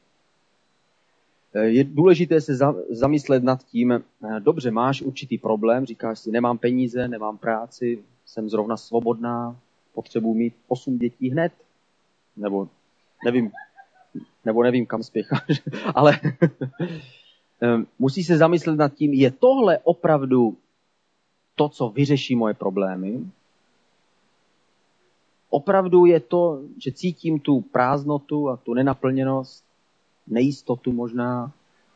Eh, 1.53 1.65
je 1.65 1.83
důležité 1.83 2.41
se 2.41 2.55
zamyslet 2.89 3.43
nad 3.43 3.63
tím, 3.63 3.91
eh, 3.91 4.39
dobře, 4.39 4.71
máš 4.71 5.01
určitý 5.01 5.38
problém, 5.38 5.85
říkáš 5.85 6.19
si, 6.19 6.31
nemám 6.31 6.57
peníze, 6.57 7.07
nemám 7.07 7.38
práci, 7.38 8.03
jsem 8.25 8.50
zrovna 8.50 8.77
svobodná, 8.77 9.55
potřebuji 9.93 10.33
mít 10.33 10.53
osm 10.67 10.97
dětí 10.97 11.29
hned, 11.29 11.53
nebo 12.38 12.69
nevím, 13.25 13.51
nebo 14.45 14.63
nevím, 14.63 14.85
kam 14.85 15.03
spěcháš, 15.03 15.61
ale 15.95 16.19
eh, 17.61 17.77
musí 18.00 18.23
se 18.23 18.38
zamyslet 18.38 18.75
nad 18.75 18.93
tím, 18.93 19.13
je 19.13 19.31
tohle 19.31 19.79
opravdu 19.83 20.57
to, 21.55 21.69
co 21.69 21.89
vyřeší 21.89 22.35
moje 22.35 22.53
problémy? 22.53 23.19
Opravdu 25.53 26.05
je 26.05 26.20
to, 26.20 26.62
že 26.77 26.91
cítím 26.91 27.39
tu 27.39 27.62
prázdnotu 27.62 28.50
a 28.50 28.58
tu 28.58 28.74
nenaplněnost, 28.74 29.65
nejistotu 30.27 30.91
možná. 30.91 31.51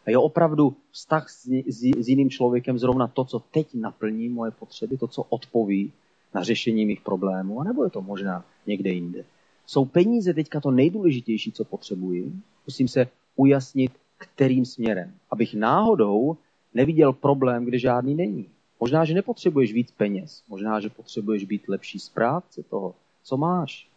A 0.05 0.09
je 0.09 0.17
opravdu 0.17 0.75
vztah 0.91 1.29
s, 1.29 1.45
s, 1.67 1.81
s 1.99 2.09
jiným 2.09 2.29
člověkem 2.29 2.79
zrovna 2.79 3.07
to, 3.07 3.25
co 3.25 3.39
teď 3.39 3.67
naplní 3.73 4.29
moje 4.29 4.51
potřeby, 4.51 4.97
to, 4.97 5.07
co 5.07 5.21
odpoví 5.29 5.91
na 6.33 6.43
řešení 6.43 6.85
mých 6.85 7.01
problémů, 7.01 7.61
anebo 7.61 7.83
je 7.83 7.89
to 7.89 8.01
možná 8.01 8.45
někde 8.67 8.89
jinde. 8.89 9.25
Jsou 9.65 9.85
peníze 9.85 10.33
teďka 10.33 10.59
to 10.61 10.71
nejdůležitější, 10.71 11.51
co 11.51 11.65
potřebuji? 11.65 12.33
Musím 12.67 12.87
se 12.87 13.07
ujasnit, 13.35 13.91
kterým 14.17 14.65
směrem, 14.65 15.13
abych 15.31 15.53
náhodou 15.53 16.37
neviděl 16.73 17.13
problém, 17.13 17.65
kde 17.65 17.79
žádný 17.79 18.15
není. 18.15 18.45
Možná, 18.79 19.05
že 19.05 19.13
nepotřebuješ 19.13 19.73
víc 19.73 19.91
peněz, 19.91 20.43
možná, 20.49 20.79
že 20.79 20.89
potřebuješ 20.89 21.45
být 21.45 21.67
lepší 21.67 21.99
správce 21.99 22.63
toho, 22.63 22.95
co 23.25 23.37
máš. 23.37 23.89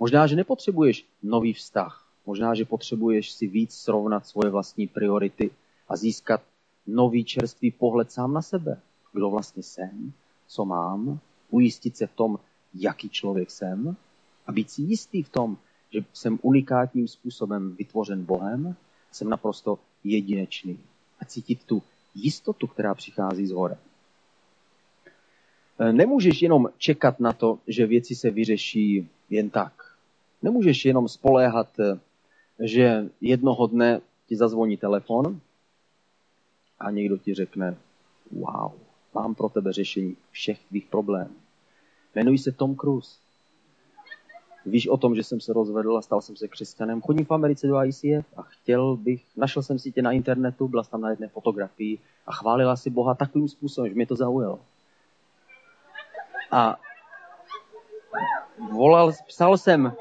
Možná, 0.00 0.26
že 0.26 0.36
nepotřebuješ 0.36 1.06
nový 1.22 1.52
vztah, 1.52 2.06
Možná, 2.26 2.54
že 2.54 2.64
potřebuješ 2.64 3.32
si 3.32 3.46
víc 3.46 3.74
srovnat 3.74 4.26
svoje 4.26 4.50
vlastní 4.50 4.86
priority 4.86 5.50
a 5.88 5.96
získat 5.96 6.42
nový 6.86 7.24
čerstvý 7.24 7.70
pohled 7.70 8.12
sám 8.12 8.32
na 8.32 8.42
sebe. 8.42 8.80
Kdo 9.12 9.30
vlastně 9.30 9.62
jsem, 9.62 10.12
co 10.46 10.64
mám, 10.64 11.18
ujistit 11.50 11.96
se 11.96 12.06
v 12.06 12.12
tom, 12.12 12.38
jaký 12.74 13.08
člověk 13.08 13.50
jsem 13.50 13.96
a 14.46 14.52
být 14.52 14.70
si 14.70 14.82
jistý 14.82 15.22
v 15.22 15.28
tom, 15.28 15.56
že 15.90 16.04
jsem 16.12 16.38
unikátním 16.42 17.08
způsobem 17.08 17.76
vytvořen 17.78 18.24
Bohem, 18.24 18.76
jsem 19.12 19.28
naprosto 19.28 19.78
jedinečný 20.04 20.78
a 21.20 21.24
cítit 21.24 21.64
tu 21.64 21.82
jistotu, 22.14 22.66
která 22.66 22.94
přichází 22.94 23.46
z 23.46 23.52
hora. 23.52 23.76
Nemůžeš 25.92 26.42
jenom 26.42 26.68
čekat 26.78 27.20
na 27.20 27.32
to, 27.32 27.58
že 27.66 27.86
věci 27.86 28.14
se 28.14 28.30
vyřeší 28.30 29.08
jen 29.30 29.50
tak. 29.50 29.72
Nemůžeš 30.42 30.84
jenom 30.84 31.08
spoléhat 31.08 31.68
že 32.60 33.10
jednoho 33.20 33.66
dne 33.66 34.00
ti 34.26 34.36
zazvoní 34.36 34.76
telefon 34.76 35.40
a 36.78 36.90
někdo 36.90 37.18
ti 37.18 37.34
řekne, 37.34 37.76
wow, 38.32 38.72
mám 39.14 39.34
pro 39.34 39.48
tebe 39.48 39.72
řešení 39.72 40.16
všech 40.30 40.58
tvých 40.68 40.86
problémů. 40.86 41.34
Jmenuji 42.14 42.38
se 42.38 42.52
Tom 42.52 42.76
Cruise. 42.76 43.18
Víš 44.66 44.88
o 44.88 44.96
tom, 44.96 45.14
že 45.14 45.22
jsem 45.22 45.40
se 45.40 45.52
rozvedl 45.52 45.96
a 45.96 46.02
stal 46.02 46.20
jsem 46.20 46.36
se 46.36 46.48
křesťanem. 46.48 47.02
Chodím 47.02 47.24
v 47.24 47.30
Americe 47.30 47.66
do 47.66 47.84
ICF 47.84 48.26
a 48.36 48.42
chtěl 48.42 48.96
bych, 48.96 49.24
našel 49.36 49.62
jsem 49.62 49.78
si 49.78 49.92
tě 49.92 50.02
na 50.02 50.12
internetu, 50.12 50.68
byla 50.68 50.82
tam 50.82 51.00
na 51.00 51.10
jedné 51.10 51.28
fotografii 51.28 51.98
a 52.26 52.32
chválila 52.32 52.76
si 52.76 52.90
Boha 52.90 53.14
takovým 53.14 53.48
způsobem, 53.48 53.88
že 53.88 53.94
mě 53.94 54.06
to 54.06 54.16
zaujalo. 54.16 54.60
A 56.50 56.76
volal, 58.72 59.12
psal 59.26 59.58
jsem, 59.58 59.92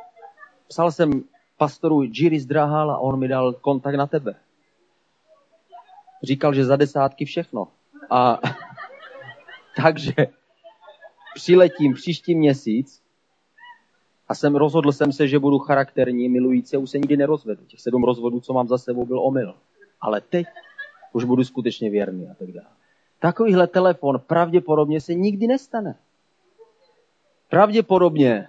psal 0.68 0.92
jsem 0.92 1.24
pastoru 1.58 2.04
Jiri 2.04 2.40
Zdrahal 2.40 2.92
a 2.92 2.98
on 2.98 3.20
mi 3.20 3.28
dal 3.28 3.54
kontakt 3.54 3.96
na 3.96 4.08
tebe. 4.08 4.36
Říkal, 6.24 6.54
že 6.54 6.66
za 6.66 6.76
desátky 6.76 7.26
všechno. 7.26 7.68
A 8.10 8.40
takže 9.82 10.14
přiletím 11.36 11.94
příští 11.94 12.36
měsíc 12.36 13.02
a 14.28 14.36
jsem 14.36 14.56
rozhodl 14.56 14.92
jsem 14.92 15.12
se, 15.12 15.28
že 15.28 15.40
budu 15.40 15.60
charakterní, 15.60 16.30
milující 16.30 16.76
a 16.76 16.80
už 16.80 16.90
se 16.90 16.98
nikdy 16.98 17.18
nerozvedu. 17.18 17.66
Těch 17.66 17.82
sedm 17.82 18.04
rozvodů, 18.04 18.40
co 18.40 18.54
mám 18.54 18.68
za 18.68 18.78
sebou, 18.78 19.06
byl 19.06 19.20
omyl. 19.20 19.56
Ale 20.02 20.22
teď 20.22 20.46
už 21.14 21.24
budu 21.24 21.44
skutečně 21.44 21.90
věrný 21.90 22.30
a 22.30 22.34
tak 22.34 22.52
dále. 22.52 22.68
Takovýhle 23.20 23.68
telefon 23.68 24.20
pravděpodobně 24.28 25.02
se 25.02 25.14
nikdy 25.14 25.48
nestane. 25.48 25.96
Pravděpodobně 27.50 28.48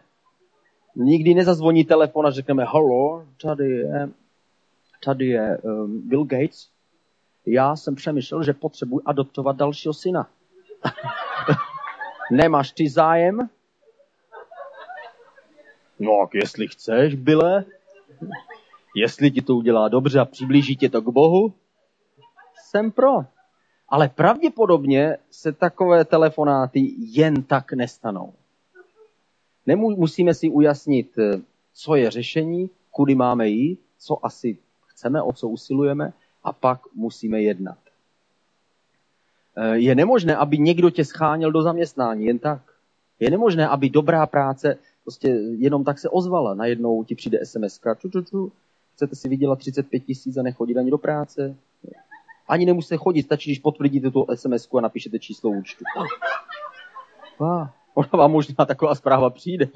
Nikdy 0.96 1.34
nezazvoní 1.34 1.84
telefon 1.84 2.26
a 2.26 2.30
řekneme, 2.30 2.64
halo, 2.64 3.26
tady 3.42 3.70
je, 3.70 4.08
tady 5.04 5.26
je 5.26 5.58
um, 5.58 6.08
Bill 6.08 6.24
Gates. 6.24 6.68
Já 7.46 7.76
jsem 7.76 7.94
přemýšlel, 7.94 8.42
že 8.42 8.52
potřebuji 8.52 9.02
adoptovat 9.04 9.56
dalšího 9.56 9.94
syna. 9.94 10.28
Nemáš 12.30 12.72
ty 12.72 12.88
zájem? 12.88 13.48
No, 15.98 16.28
jestli 16.34 16.68
chceš, 16.68 17.14
Bile, 17.14 17.64
jestli 18.96 19.30
ti 19.30 19.42
to 19.42 19.54
udělá 19.54 19.88
dobře 19.88 20.20
a 20.20 20.24
přiblíží 20.24 20.76
tě 20.76 20.88
to 20.88 21.02
k 21.02 21.08
Bohu, 21.08 21.52
jsem 22.54 22.92
pro. 22.92 23.12
Ale 23.88 24.08
pravděpodobně 24.08 25.16
se 25.30 25.52
takové 25.52 26.04
telefonáty 26.04 26.94
jen 26.98 27.42
tak 27.42 27.72
nestanou. 27.72 28.32
Nemusíme 29.66 30.34
si 30.34 30.50
ujasnit, 30.50 31.18
eh, 31.18 31.40
co 31.74 31.94
je 31.94 32.10
řešení, 32.10 32.70
kudy 32.90 33.14
máme 33.14 33.48
jít, 33.48 33.80
co 33.98 34.26
asi 34.26 34.58
chceme, 34.86 35.22
o 35.22 35.32
co 35.32 35.48
usilujeme 35.48 36.12
a 36.44 36.52
pak 36.52 36.80
musíme 36.94 37.42
jednat. 37.42 37.78
Eh, 39.56 39.76
je 39.78 39.94
nemožné, 39.94 40.36
aby 40.36 40.58
někdo 40.58 40.90
tě 40.90 41.04
scháněl 41.04 41.52
do 41.52 41.62
zaměstnání 41.62 42.26
jen 42.26 42.38
tak. 42.38 42.62
Je 43.20 43.30
nemožné, 43.30 43.68
aby 43.68 43.90
dobrá 43.90 44.26
práce 44.26 44.78
prostě 45.04 45.28
jenom 45.58 45.84
tak 45.84 45.98
se 45.98 46.08
ozvala. 46.08 46.54
Najednou 46.54 47.04
ti 47.04 47.14
přijde 47.14 47.38
SMS, 47.44 47.80
ču, 48.00 48.08
ču, 48.08 48.22
ču, 48.22 48.52
chcete 48.94 49.16
si 49.16 49.28
vydělat 49.28 49.58
35 49.58 50.00
tisíc 50.00 50.36
a 50.36 50.42
nechodit 50.42 50.76
ani 50.76 50.90
do 50.90 50.98
práce. 50.98 51.56
Ani 52.48 52.66
nemusíte 52.66 52.96
chodit, 52.96 53.22
stačí, 53.22 53.50
když 53.50 53.58
potvrdíte 53.58 54.10
tu 54.10 54.26
SMS 54.34 54.68
a 54.78 54.80
napíšete 54.80 55.18
číslo 55.18 55.50
účtu. 55.50 55.84
Ah, 57.40 57.70
Ona 57.96 58.08
vám 58.12 58.32
možná 58.32 58.64
taková 58.64 58.94
zpráva 58.94 59.30
přijde. 59.30 59.68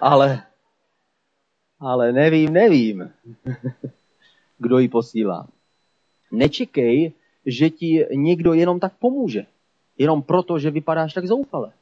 ale, 0.00 0.42
ale 1.80 2.12
nevím, 2.12 2.52
nevím, 2.52 3.12
kdo 4.58 4.78
ji 4.78 4.88
posílá. 4.88 5.48
Nečekej, 6.32 7.12
že 7.46 7.70
ti 7.70 8.06
někdo 8.14 8.54
jenom 8.54 8.80
tak 8.80 8.92
pomůže. 8.98 9.46
Jenom 9.98 10.22
proto, 10.22 10.58
že 10.58 10.70
vypadáš 10.70 11.14
tak 11.14 11.26
zoufale. 11.26 11.72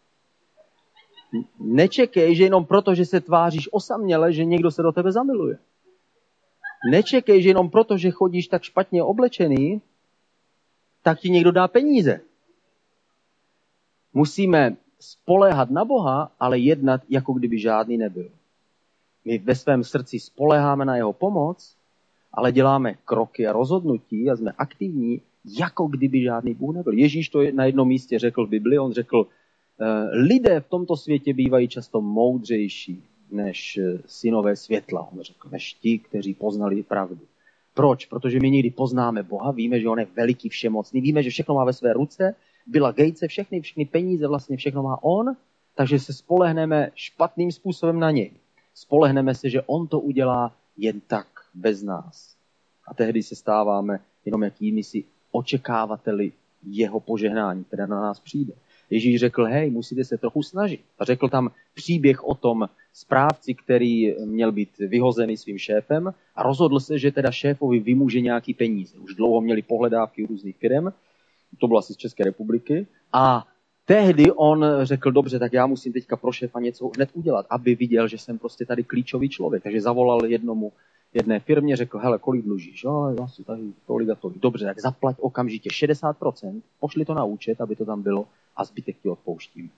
Nečekej, 1.58 2.34
že 2.34 2.44
jenom 2.44 2.64
proto, 2.64 2.94
že 2.94 3.04
se 3.04 3.20
tváříš 3.20 3.68
osaměle, 3.72 4.32
že 4.32 4.44
někdo 4.44 4.70
se 4.70 4.82
do 4.82 4.92
tebe 4.92 5.12
zamiluje. 5.12 5.58
Nečekej, 6.90 7.42
že 7.42 7.48
jenom 7.48 7.70
proto, 7.70 7.98
že 7.98 8.10
chodíš 8.10 8.48
tak 8.48 8.62
špatně 8.62 9.02
oblečený, 9.02 9.82
tak 11.02 11.20
ti 11.20 11.30
někdo 11.30 11.52
dá 11.52 11.68
peníze. 11.68 12.20
Musíme 14.12 14.76
spoléhat 15.00 15.70
na 15.70 15.84
Boha, 15.84 16.32
ale 16.40 16.58
jednat, 16.58 17.00
jako 17.08 17.32
kdyby 17.32 17.58
žádný 17.58 17.98
nebyl. 17.98 18.30
My 19.24 19.38
ve 19.38 19.54
svém 19.54 19.84
srdci 19.84 20.20
spoléháme 20.20 20.84
na 20.84 20.96
jeho 20.96 21.12
pomoc, 21.12 21.76
ale 22.32 22.52
děláme 22.52 22.94
kroky 23.04 23.46
a 23.46 23.52
rozhodnutí 23.52 24.30
a 24.30 24.36
jsme 24.36 24.52
aktivní, 24.58 25.20
jako 25.58 25.86
kdyby 25.86 26.22
žádný 26.22 26.54
Bůh 26.54 26.74
nebyl. 26.74 26.92
Ježíš 26.92 27.28
to 27.28 27.42
na 27.52 27.64
jednom 27.64 27.88
místě 27.88 28.18
řekl 28.18 28.46
v 28.46 28.48
Bibli, 28.48 28.78
on 28.78 28.92
řekl, 28.92 29.26
eh, 29.80 29.84
lidé 30.16 30.60
v 30.60 30.68
tomto 30.68 30.96
světě 30.96 31.34
bývají 31.34 31.68
často 31.68 32.00
moudřejší 32.00 33.02
než 33.30 33.76
eh, 33.76 33.98
synové 34.06 34.56
světla, 34.56 35.08
on 35.12 35.20
řekl, 35.20 35.48
než 35.52 35.74
ti, 35.74 35.98
kteří 35.98 36.34
poznali 36.34 36.82
pravdu. 36.82 37.20
Proč? 37.74 38.06
Protože 38.06 38.40
my 38.40 38.50
někdy 38.50 38.70
poznáme 38.70 39.22
Boha, 39.22 39.50
víme, 39.50 39.80
že 39.80 39.88
on 39.88 39.98
je 39.98 40.06
veliký 40.16 40.48
všemocný, 40.48 41.00
víme, 41.00 41.22
že 41.22 41.30
všechno 41.30 41.54
má 41.54 41.64
ve 41.64 41.72
své 41.72 41.92
ruce 41.92 42.34
byla 42.66 42.92
Gatese, 42.92 43.28
všechny, 43.28 43.60
všechny 43.60 43.84
peníze, 43.84 44.28
vlastně 44.28 44.56
všechno 44.56 44.82
má 44.82 44.98
on, 45.02 45.36
takže 45.74 45.98
se 45.98 46.12
spolehneme 46.12 46.90
špatným 46.94 47.52
způsobem 47.52 48.00
na 48.00 48.10
něj. 48.10 48.30
Spolehneme 48.74 49.34
se, 49.34 49.50
že 49.50 49.62
on 49.62 49.86
to 49.86 50.00
udělá 50.00 50.56
jen 50.76 51.00
tak, 51.00 51.26
bez 51.54 51.82
nás. 51.82 52.36
A 52.88 52.94
tehdy 52.94 53.22
se 53.22 53.36
stáváme 53.36 54.00
jenom 54.24 54.42
jakými 54.42 54.82
si 54.82 55.04
očekávateli 55.32 56.32
jeho 56.66 57.00
požehnání, 57.00 57.64
které 57.64 57.86
na 57.86 58.00
nás 58.00 58.20
přijde. 58.20 58.52
Ježíš 58.90 59.20
řekl, 59.20 59.44
hej, 59.44 59.70
musíte 59.70 60.04
se 60.04 60.18
trochu 60.18 60.42
snažit. 60.42 60.80
A 60.98 61.04
řekl 61.04 61.28
tam 61.28 61.50
příběh 61.74 62.24
o 62.24 62.34
tom 62.34 62.68
správci, 62.92 63.54
který 63.54 64.14
měl 64.24 64.52
být 64.52 64.78
vyhozený 64.78 65.36
svým 65.36 65.58
šéfem 65.58 66.14
a 66.34 66.42
rozhodl 66.42 66.80
se, 66.80 66.98
že 66.98 67.12
teda 67.12 67.30
šéfovi 67.30 67.80
vymůže 67.80 68.20
nějaký 68.20 68.54
peníze. 68.54 68.98
Už 68.98 69.14
dlouho 69.14 69.40
měli 69.40 69.62
pohledávky 69.62 70.26
různých 70.26 70.56
firm 70.56 70.88
to 71.58 71.66
bylo 71.66 71.78
asi 71.78 71.94
z 71.94 71.96
České 71.96 72.24
republiky, 72.24 72.86
a 73.12 73.46
tehdy 73.84 74.32
on 74.32 74.66
řekl, 74.82 75.12
dobře, 75.12 75.38
tak 75.38 75.52
já 75.52 75.66
musím 75.66 75.92
teďka 75.92 76.16
pro 76.16 76.32
šéfa 76.32 76.60
něco 76.60 76.90
hned 76.96 77.10
udělat, 77.12 77.46
aby 77.50 77.74
viděl, 77.74 78.08
že 78.08 78.18
jsem 78.18 78.38
prostě 78.38 78.66
tady 78.66 78.84
klíčový 78.84 79.28
člověk. 79.28 79.62
Takže 79.62 79.80
zavolal 79.80 80.26
jednomu 80.26 80.72
jedné 81.14 81.40
firmě, 81.40 81.76
řekl, 81.76 81.98
hele, 81.98 82.18
kolik 82.18 82.44
dlužíš? 82.44 82.84
Jo, 82.84 83.16
asi 83.22 83.44
tady 83.44 83.62
tolik 83.86 84.08
a 84.08 84.14
tolik. 84.14 84.38
Dobře, 84.38 84.64
tak 84.64 84.80
zaplať 84.80 85.16
okamžitě 85.20 85.68
60%, 85.70 86.62
pošli 86.80 87.04
to 87.04 87.14
na 87.14 87.24
účet, 87.24 87.60
aby 87.60 87.76
to 87.76 87.84
tam 87.84 88.02
bylo 88.02 88.26
a 88.56 88.64
zbytek 88.64 88.96
ti 89.02 89.08
odpouštím. 89.08 89.70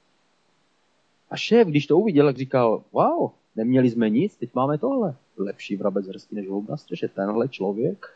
A 1.31 1.37
šéf, 1.37 1.69
když 1.69 1.87
to 1.87 1.99
uviděl, 1.99 2.27
tak 2.27 2.37
říkal, 2.37 2.83
wow, 2.93 3.31
neměli 3.57 3.91
jsme 3.91 4.11
nic, 4.11 4.37
teď 4.37 4.51
máme 4.55 4.79
tohle. 4.79 5.15
Lepší 5.39 5.77
vrabec 5.77 6.07
hrstí 6.07 6.35
než 6.35 6.49
hloub 6.49 6.69
na. 6.69 6.77
Tenhle 7.15 7.49
člověk, 7.49 8.07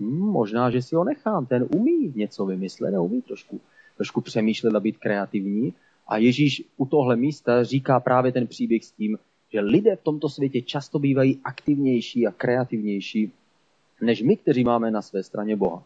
hm, 0.00 0.18
možná, 0.18 0.70
že 0.70 0.82
si 0.82 0.94
ho 0.94 1.04
nechám, 1.04 1.46
ten 1.46 1.68
umí 1.74 2.12
něco 2.16 2.46
vymyslet 2.46 2.94
a 2.94 3.00
umí 3.00 3.22
trošku, 3.22 3.60
trošku 3.96 4.20
přemýšlet 4.20 4.74
a 4.74 4.80
být 4.80 4.98
kreativní. 4.98 5.74
A 6.08 6.16
Ježíš 6.16 6.62
u 6.76 6.86
tohle 6.86 7.16
místa 7.16 7.64
říká 7.64 8.00
právě 8.00 8.32
ten 8.32 8.46
příběh 8.46 8.84
s 8.84 8.90
tím, 8.90 9.18
že 9.52 9.60
lidé 9.60 9.96
v 9.96 10.02
tomto 10.02 10.28
světě 10.28 10.62
často 10.62 10.98
bývají 10.98 11.40
aktivnější 11.44 12.26
a 12.26 12.32
kreativnější 12.32 13.32
než 14.00 14.22
my, 14.22 14.36
kteří 14.36 14.64
máme 14.64 14.90
na 14.90 15.02
své 15.02 15.22
straně 15.22 15.56
Boha. 15.56 15.82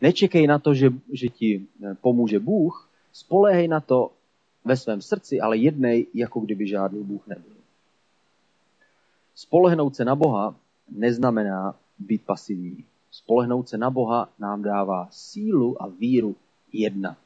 Nečekej 0.00 0.46
na 0.46 0.58
to, 0.58 0.74
že, 0.74 0.90
že 1.12 1.28
ti 1.28 1.66
eh, 1.84 1.94
pomůže 2.00 2.38
Bůh, 2.38 2.88
spolehej 3.12 3.68
na 3.68 3.80
to 3.80 4.12
ve 4.64 4.76
svém 4.76 5.02
srdci, 5.02 5.40
ale 5.40 5.56
jednej, 5.56 6.06
jako 6.14 6.40
kdyby 6.40 6.66
žádný 6.66 7.04
Bůh 7.04 7.26
nebyl. 7.26 7.56
Spolehnout 9.34 9.96
se 9.96 10.04
na 10.04 10.16
Boha 10.16 10.54
neznamená 10.90 11.74
být 11.98 12.22
pasivní. 12.22 12.84
Spolehnout 13.10 13.68
se 13.68 13.78
na 13.78 13.90
Boha 13.90 14.28
nám 14.38 14.62
dává 14.62 15.08
sílu 15.10 15.82
a 15.82 15.86
víru 15.86 16.36
jednat. 16.72 17.18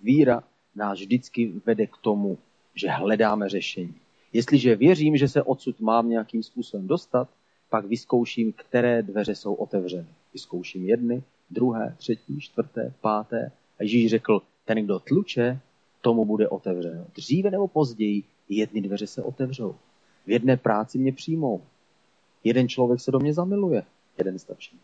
Víra 0.00 0.44
nás 0.74 0.98
vždycky 0.98 1.52
vede 1.66 1.86
k 1.86 1.96
tomu, 1.96 2.38
že 2.74 2.88
hledáme 2.88 3.48
řešení. 3.48 3.94
Jestliže 4.32 4.76
věřím, 4.76 5.16
že 5.16 5.28
se 5.28 5.42
odsud 5.42 5.80
mám 5.80 6.08
nějakým 6.08 6.42
způsobem 6.42 6.86
dostat, 6.86 7.28
pak 7.70 7.84
vyzkouším, 7.84 8.52
které 8.52 9.02
dveře 9.02 9.34
jsou 9.34 9.54
otevřeny. 9.54 10.08
Vyzkouším 10.32 10.88
jedny, 10.88 11.22
druhé, 11.50 11.94
třetí, 11.98 12.40
čtvrté, 12.40 12.94
páté. 13.00 13.52
A 13.78 13.82
Ježíš 13.82 14.10
řekl, 14.10 14.42
ten, 14.64 14.84
kdo 14.84 14.98
tluče, 14.98 15.60
tomu 16.00 16.24
bude 16.24 16.48
otevřeno. 16.48 17.06
Dříve 17.14 17.50
nebo 17.50 17.68
později 17.68 18.22
jedny 18.48 18.80
dveře 18.80 19.06
se 19.06 19.22
otevřou. 19.22 19.74
V 20.26 20.30
jedné 20.30 20.56
práci 20.56 20.98
mě 20.98 21.12
přijmou. 21.12 21.62
Jeden 22.44 22.68
člověk 22.68 23.00
se 23.00 23.10
do 23.10 23.18
mě 23.18 23.34
zamiluje. 23.34 23.82
Jeden 24.18 24.38
stačí. 24.38 24.80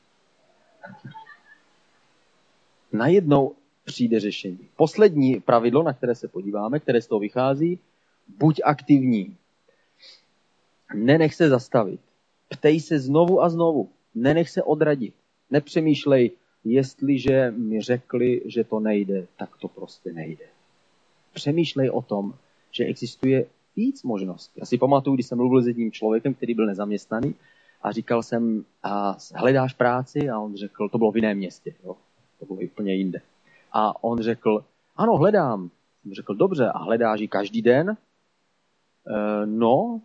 Najednou 2.93 3.55
přijde 3.85 4.21
řešení. 4.21 4.69
Poslední 4.77 5.41
pravidlo, 5.41 5.83
na 5.83 5.93
které 5.93 6.15
se 6.15 6.29
podíváme, 6.29 6.81
které 6.81 7.03
z 7.03 7.07
toho 7.07 7.19
vychází, 7.19 7.79
buď 8.39 8.61
aktivní. 8.65 9.37
Nenech 10.95 11.35
se 11.35 11.49
zastavit. 11.49 12.01
Ptej 12.49 12.81
se 12.81 12.99
znovu 12.99 13.43
a 13.43 13.49
znovu. 13.49 13.89
Nenech 14.15 14.51
se 14.51 14.63
odradit. 14.63 15.15
Nepřemýšlej, 15.51 16.31
jestliže 16.65 17.51
mi 17.57 17.81
řekli, 17.81 18.43
že 18.45 18.65
to 18.65 18.81
nejde, 18.81 19.27
tak 19.37 19.57
to 19.57 19.69
prostě 19.69 20.13
nejde. 20.13 20.45
Přemýšlej 21.33 21.91
o 21.91 22.03
tom, 22.03 22.35
že 22.71 22.85
existuje 22.85 23.47
víc 23.77 24.03
možností. 24.03 24.61
Já 24.61 24.67
si 24.67 24.79
pamatuju, 24.79 25.15
když 25.15 25.27
jsem 25.27 25.39
mluvil 25.39 25.63
s 25.63 25.67
jedním 25.67 25.93
člověkem, 25.93 26.35
který 26.35 26.55
byl 26.55 26.67
nezaměstnaný 26.67 27.35
a 27.83 27.93
říkal 27.93 28.23
jsem, 28.23 28.65
a 28.83 29.17
hledáš 29.35 29.75
práci? 29.75 30.31
A 30.31 30.39
on 30.39 30.57
řekl, 30.57 30.89
to 30.89 30.99
bylo 30.99 31.13
v 31.13 31.17
jiném 31.17 31.39
městě, 31.39 31.75
jo? 31.85 31.97
to 32.39 32.47
bylo 32.47 32.59
úplně 32.61 32.95
jinde. 32.95 33.21
A 33.73 34.05
on 34.05 34.19
řekl, 34.19 34.65
ano, 34.97 35.17
hledám. 35.17 35.71
Jsem 36.03 36.15
řekl, 36.15 36.35
dobře, 36.35 36.69
a 36.69 36.79
hledáš 36.79 37.21
ji 37.21 37.29
každý 37.29 37.63
den? 37.63 37.91
E, 37.91 37.97
no, 39.47 40.01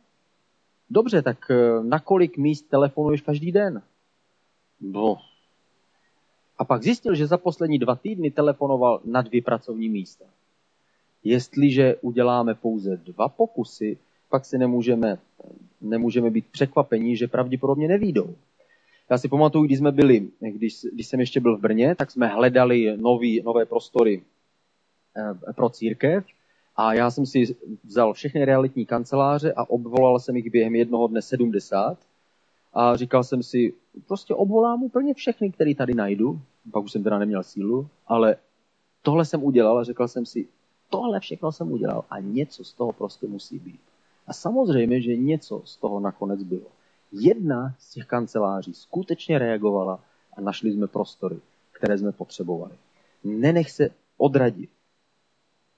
dobře, 0.89 1.21
tak 1.21 1.51
e, 1.51 1.83
na 1.83 1.99
kolik 1.99 2.37
míst 2.37 2.61
telefonuješ 2.61 3.21
každý 3.21 3.51
den? 3.51 3.81
No. 4.81 5.17
A 6.57 6.65
pak 6.65 6.83
zjistil, 6.83 7.15
že 7.15 7.27
za 7.27 7.37
poslední 7.37 7.79
dva 7.79 7.95
týdny 7.95 8.31
telefonoval 8.31 9.01
na 9.05 9.21
dvě 9.21 9.41
pracovní 9.41 9.89
místa. 9.89 10.25
Jestliže 11.23 11.95
uděláme 12.01 12.55
pouze 12.55 12.97
dva 12.97 13.29
pokusy, 13.29 13.97
pak 14.33 14.45
si 14.45 14.57
nemůžeme, 14.57 15.17
nemůžeme 15.81 16.29
být 16.29 16.45
překvapení, 16.51 17.17
že 17.17 17.27
pravděpodobně 17.27 17.87
nevídou. 17.87 18.35
Já 19.09 19.17
si 19.17 19.27
pamatuju, 19.27 19.65
když 19.65 19.77
jsme 19.77 19.91
byli, 19.91 20.27
když, 20.39 20.85
když 20.93 21.07
jsem 21.07 21.19
ještě 21.19 21.39
byl 21.39 21.57
v 21.57 21.61
Brně, 21.61 21.95
tak 21.95 22.11
jsme 22.11 22.27
hledali 22.27 22.97
nový, 22.97 23.41
nové 23.45 23.65
prostory 23.65 24.21
eh, 25.17 25.53
pro 25.53 25.69
církev 25.69 26.25
a 26.75 26.93
já 26.93 27.11
jsem 27.11 27.25
si 27.25 27.55
vzal 27.83 28.13
všechny 28.13 28.45
realitní 28.45 28.85
kanceláře 28.85 29.53
a 29.53 29.69
obvolal 29.69 30.19
jsem 30.19 30.35
jich 30.35 30.51
během 30.51 30.75
jednoho 30.75 31.07
dne 31.07 31.21
70 31.21 31.97
a 32.73 32.95
říkal 32.95 33.23
jsem 33.23 33.43
si, 33.43 33.73
prostě 34.07 34.33
obvolám 34.33 34.83
úplně 34.83 35.13
všechny, 35.13 35.51
který 35.51 35.75
tady 35.75 35.93
najdu. 35.93 36.41
Pak 36.71 36.83
už 36.83 36.91
jsem 36.91 37.03
teda 37.03 37.19
neměl 37.19 37.43
sílu, 37.43 37.87
ale 38.07 38.35
tohle 39.01 39.25
jsem 39.25 39.43
udělal 39.43 39.77
a 39.77 39.83
řekl 39.83 40.07
jsem 40.07 40.25
si, 40.25 40.47
tohle 40.89 41.19
všechno 41.19 41.51
jsem 41.51 41.71
udělal 41.71 42.05
a 42.09 42.19
něco 42.19 42.63
z 42.63 42.73
toho 42.73 42.93
prostě 42.93 43.27
musí 43.27 43.59
být. 43.59 43.92
A 44.27 44.33
samozřejmě, 44.33 45.01
že 45.01 45.15
něco 45.15 45.61
z 45.65 45.77
toho 45.77 45.99
nakonec 45.99 46.43
bylo. 46.43 46.67
Jedna 47.11 47.75
z 47.79 47.91
těch 47.91 48.05
kanceláří 48.05 48.73
skutečně 48.73 49.39
reagovala 49.39 49.99
a 50.37 50.41
našli 50.41 50.71
jsme 50.71 50.87
prostory, 50.87 51.39
které 51.71 51.97
jsme 51.97 52.11
potřebovali. 52.11 52.73
Nenech 53.23 53.71
se 53.71 53.89
odradit. 54.17 54.69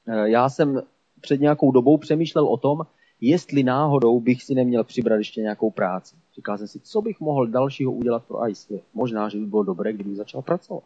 Eh, 0.08 0.30
já 0.30 0.50
jsem 0.50 0.82
před 1.22 1.42
nějakou 1.42 1.72
dobou 1.72 1.98
přemýšlel 1.98 2.48
o 2.48 2.58
tom, 2.58 2.82
jestli 3.22 3.64
náhodou 3.64 4.20
bych 4.20 4.44
si 4.44 4.56
neměl 4.56 4.84
přibrat 4.84 5.18
ještě 5.18 5.42
nějakou 5.42 5.72
práci. 5.72 6.16
Říkal 6.36 6.58
jsem 6.58 6.68
si, 6.68 6.80
co 6.80 7.02
bych 7.02 7.20
mohl 7.20 7.48
dalšího 7.48 7.92
udělat 7.92 8.24
pro 8.26 8.50
ICF. 8.50 8.84
Možná, 8.94 9.30
že 9.30 9.38
by 9.38 9.46
bylo 9.46 9.64
dobré, 9.64 9.94
kdybych 9.94 10.16
začal 10.16 10.42
pracovat. 10.42 10.84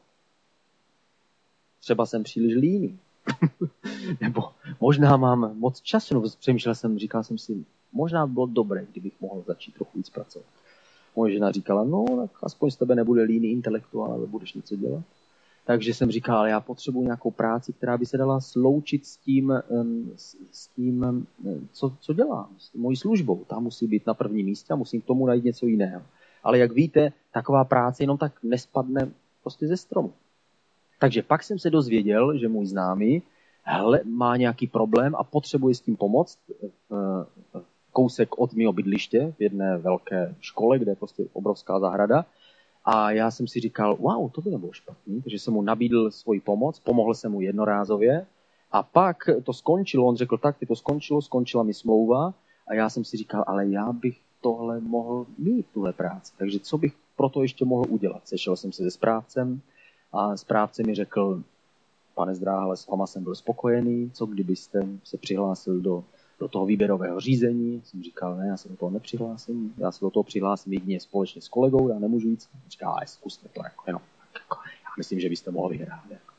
Třeba 1.80 2.06
jsem 2.06 2.24
příliš 2.24 2.56
líný. 2.56 3.00
Nebo 4.22 4.42
možná 4.80 5.18
mám 5.18 5.60
moc 5.60 5.82
času, 5.82 6.14
nebo 6.14 6.28
přemýšlel 6.40 6.76
jsem, 6.76 7.00
říkal 7.00 7.24
jsem 7.24 7.38
si, 7.38 7.66
možná 7.94 8.28
by 8.28 8.34
bylo 8.34 8.46
dobré, 8.46 8.86
kdybych 8.92 9.14
mohl 9.22 9.44
začít 9.48 9.74
trochu 9.74 9.98
víc 9.98 10.10
pracovat. 10.10 10.48
Moje 11.16 11.34
žena 11.34 11.52
říkala, 11.52 11.84
no, 11.84 12.06
tak 12.22 12.44
aspoň 12.44 12.72
z 12.72 12.76
tebe 12.76 12.96
nebude 12.96 13.24
líný 13.24 13.52
intelektuál, 13.52 14.12
ale 14.12 14.26
budeš 14.28 14.54
něco 14.54 14.76
dělat. 14.76 15.04
Takže 15.66 15.94
jsem 15.94 16.12
říkal, 16.12 16.48
já 16.48 16.60
potřebuji 16.60 17.02
nějakou 17.02 17.32
práci, 17.32 17.74
která 17.74 17.98
by 17.98 18.06
se 18.06 18.18
dala 18.18 18.42
sloučit 18.42 19.06
s 19.06 19.18
tím, 19.18 19.54
s, 20.16 20.36
s 20.52 20.68
tím 20.68 21.28
co, 21.72 21.94
co 22.00 22.14
dělám, 22.14 22.50
s 22.58 22.74
mojí 22.74 22.98
službou. 22.98 23.46
Ta 23.48 23.60
musí 23.60 23.88
být 23.88 24.08
na 24.08 24.14
prvním 24.14 24.46
místě 24.46 24.74
a 24.74 24.76
musím 24.76 25.02
k 25.02 25.06
tomu 25.06 25.26
najít 25.26 25.44
něco 25.44 25.66
jiného. 25.66 26.02
Ale 26.44 26.58
jak 26.58 26.72
víte, 26.72 27.14
taková 27.34 27.64
práce 27.64 28.04
jenom 28.04 28.18
tak 28.18 28.34
nespadne 28.44 29.12
prostě 29.42 29.68
ze 29.68 29.78
stromu. 29.78 30.14
Takže 31.00 31.22
pak 31.22 31.44
jsem 31.44 31.60
se 31.60 31.70
dozvěděl, 31.70 32.38
že 32.38 32.48
můj 32.48 32.66
známý 32.66 33.22
hele, 33.64 34.02
má 34.06 34.38
nějaký 34.38 34.68
problém 34.68 35.16
a 35.16 35.24
potřebuje 35.24 35.76
s 35.76 35.82
tím 35.82 35.96
pomoct 35.96 36.40
v, 36.90 37.26
kousek 37.92 38.40
od 38.40 38.54
mého 38.54 38.74
bydliště 38.74 39.34
v 39.38 39.42
jedné 39.42 39.78
velké 39.78 40.36
škole, 40.40 40.80
kde 40.80 40.92
je 40.92 40.96
prostě 40.96 41.26
obrovská 41.34 41.80
zahrada. 41.80 42.26
A 42.86 43.12
já 43.12 43.32
jsem 43.32 43.48
si 43.48 43.60
říkal, 43.60 43.96
wow, 43.96 44.32
to 44.32 44.42
by 44.42 44.52
nebylo 44.52 44.74
špatný, 44.74 45.22
takže 45.22 45.40
jsem 45.40 45.54
mu 45.54 45.62
nabídl 45.62 46.12
svoji 46.12 46.40
pomoc, 46.40 46.80
pomohl 46.80 47.14
jsem 47.14 47.32
mu 47.32 47.42
jednorázově 47.42 48.26
a 48.72 48.84
pak 48.84 49.18
to 49.44 49.54
skončilo, 49.54 50.06
on 50.06 50.16
řekl, 50.16 50.38
tak, 50.38 50.58
ty 50.58 50.66
to 50.66 50.76
skončilo, 50.76 51.22
skončila 51.22 51.64
mi 51.64 51.74
smlouva 51.74 52.34
a 52.68 52.74
já 52.74 52.90
jsem 52.90 53.04
si 53.06 53.18
říkal, 53.18 53.44
ale 53.48 53.68
já 53.68 53.92
bych 53.92 54.18
tohle 54.42 54.80
mohl 54.80 55.26
mít, 55.38 55.66
tuhle 55.74 55.94
práci. 55.94 56.34
Takže 56.38 56.60
co 56.60 56.78
bych 56.78 56.94
pro 57.16 57.30
to 57.30 57.42
ještě 57.42 57.66
mohl 57.66 57.86
udělat? 57.90 58.28
Sešel 58.28 58.56
jsem 58.56 58.72
se 58.72 58.84
se 58.84 58.92
správcem, 58.92 59.62
a 60.12 60.38
správce 60.38 60.84
mi 60.84 60.96
řekl, 60.96 61.44
pane 62.16 62.36
Zdráhale, 62.36 62.78
s 62.78 62.88
váma 62.88 63.08
jsem 63.08 63.24
byl 63.24 63.36
spokojený, 63.36 64.12
co 64.14 64.26
kdybyste 64.26 64.88
se 65.04 65.18
přihlásil 65.18 65.80
do, 65.80 66.04
do 66.40 66.48
toho 66.48 66.66
výběrového 66.66 67.20
řízení. 67.20 67.82
Jsem 67.86 68.04
říkal, 68.04 68.36
ne, 68.36 68.48
já 68.48 68.58
se 68.58 68.70
do 68.70 68.76
toho 68.76 68.92
nepřihlásím, 68.92 69.74
já 69.78 69.92
se 69.92 70.06
do 70.06 70.10
toho 70.10 70.24
přihlásím 70.24 70.74
jedině 70.74 71.00
společně 71.00 71.42
s 71.42 71.48
kolegou, 71.48 71.90
já 71.90 72.00
nemůžu 72.00 72.28
jít. 72.28 72.48
Říká, 72.70 72.90
ale 72.90 73.08
zkuste 73.08 73.50
to, 73.50 73.62
jako, 73.64 73.84
jenom, 73.88 74.02
jako, 74.34 74.58
já 74.84 74.90
myslím, 74.98 75.20
že 75.20 75.30
byste 75.30 75.52
mohli 75.52 75.78
vyhrát. 75.78 76.04
Jako. 76.10 76.34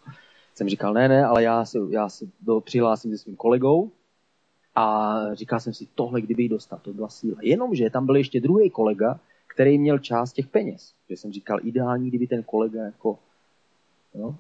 Jsem 0.54 0.68
říkal, 0.68 0.94
ne, 0.94 1.08
ne, 1.08 1.24
ale 1.24 1.42
já 1.42 1.64
se, 1.64 1.78
já 1.90 2.08
se 2.08 2.24
do, 2.40 2.60
přihlásím 2.60 3.10
se 3.10 3.18
svým 3.18 3.36
kolegou, 3.36 3.90
a 4.74 5.16
říkal 5.34 5.60
jsem 5.60 5.74
si, 5.74 5.86
tohle 5.94 6.20
kdyby 6.20 6.48
dostal, 6.48 6.78
to 6.82 6.92
byla 6.92 7.08
síla. 7.08 7.38
Jenomže 7.42 7.90
tam 7.90 8.06
byl 8.06 8.16
ještě 8.16 8.40
druhý 8.40 8.70
kolega, 8.70 9.20
který 9.46 9.78
měl 9.78 9.98
část 9.98 10.32
těch 10.32 10.46
peněz. 10.46 10.94
Že 11.08 11.16
jsem 11.16 11.32
říkal, 11.32 11.58
ideální, 11.62 12.08
kdyby 12.08 12.26
ten 12.26 12.42
kolega 12.42 12.82
jako 12.82 13.18
Jo? 14.14 14.34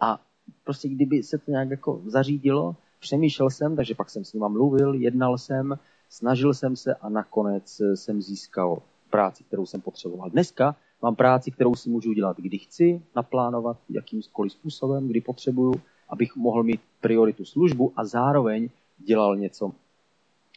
A 0.00 0.20
prostě 0.64 0.88
kdyby 0.88 1.22
se 1.22 1.38
to 1.38 1.50
nějak 1.50 1.70
jako 1.70 2.00
zařídilo, 2.06 2.76
přemýšlel 3.00 3.50
jsem, 3.50 3.76
takže 3.76 3.94
pak 3.94 4.10
jsem 4.10 4.24
s 4.24 4.32
nima 4.32 4.48
mluvil, 4.48 4.94
jednal 4.94 5.38
jsem, 5.38 5.78
snažil 6.08 6.54
jsem 6.54 6.76
se 6.76 6.94
a 6.94 7.08
nakonec 7.08 7.80
jsem 7.94 8.22
získal 8.22 8.82
práci, 9.10 9.44
kterou 9.44 9.66
jsem 9.66 9.80
potřeboval. 9.80 10.30
Dneska 10.30 10.76
mám 11.02 11.14
práci, 11.16 11.50
kterou 11.50 11.74
si 11.74 11.90
můžu 11.90 12.10
udělat, 12.10 12.36
kdy 12.36 12.58
chci, 12.58 13.02
naplánovat 13.16 13.76
jakýmkoliv 13.90 14.52
způsobem, 14.52 15.08
kdy 15.08 15.20
potřebuju, 15.20 15.74
abych 16.08 16.36
mohl 16.36 16.62
mít 16.62 16.80
prioritu 17.00 17.44
službu 17.44 17.92
a 17.96 18.04
zároveň 18.04 18.68
dělal 18.98 19.36
něco, 19.36 19.72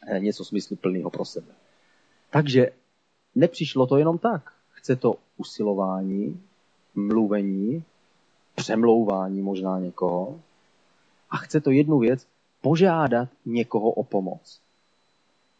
eh, 0.06 0.20
něco 0.20 0.44
smysluplného 0.44 1.10
pro 1.10 1.24
sebe. 1.24 1.52
Takže 2.30 2.70
nepřišlo 3.34 3.86
to 3.86 3.96
jenom 3.96 4.18
tak. 4.18 4.52
Chce 4.70 4.96
to 4.96 5.16
usilování, 5.36 6.40
mluvení, 6.94 7.84
přemlouvání 8.56 9.42
možná 9.42 9.78
někoho 9.78 10.40
a 11.30 11.36
chce 11.36 11.60
to 11.60 11.70
jednu 11.70 11.98
věc, 11.98 12.26
požádat 12.60 13.28
někoho 13.46 13.90
o 13.90 14.04
pomoc. 14.04 14.60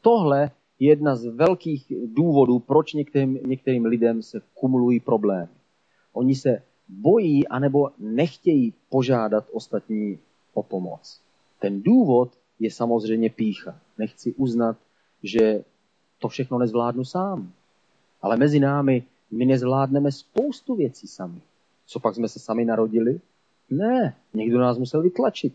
Tohle 0.00 0.50
je 0.78 0.88
jedna 0.88 1.16
z 1.16 1.24
velkých 1.24 1.92
důvodů, 2.06 2.59
proč 2.59 2.92
některým, 2.92 3.38
některým 3.46 3.85
lidem 3.85 4.22
se 4.22 4.40
kumulují 4.54 5.00
problémy. 5.00 5.48
Oni 6.12 6.35
se 6.35 6.62
bojí 6.88 7.48
anebo 7.48 7.90
nechtějí 7.98 8.74
požádat 8.88 9.44
ostatní 9.52 10.18
o 10.54 10.62
pomoc. 10.62 11.20
Ten 11.59 11.82
důvod 11.82 12.30
je 12.59 12.70
samozřejmě 12.70 13.30
pícha. 13.30 13.78
Nechci 13.98 14.35
uznat, 14.35 14.76
že 15.22 15.64
to 16.18 16.28
všechno 16.28 16.59
nezvládnu 16.59 17.04
sám. 17.04 17.52
Ale 18.22 18.37
mezi 18.37 18.61
námi 18.61 19.02
my 19.30 19.44
nezvládneme 19.44 20.12
spoustu 20.12 20.74
věcí 20.74 21.06
sami. 21.06 21.40
Co 21.87 22.01
pak 22.01 22.14
jsme 22.14 22.29
se 22.29 22.38
sami 22.38 22.64
narodili? 22.64 23.20
Ne, 23.70 24.16
někdo 24.35 24.59
nás 24.59 24.79
musel 24.79 25.03
vytlačit. 25.03 25.55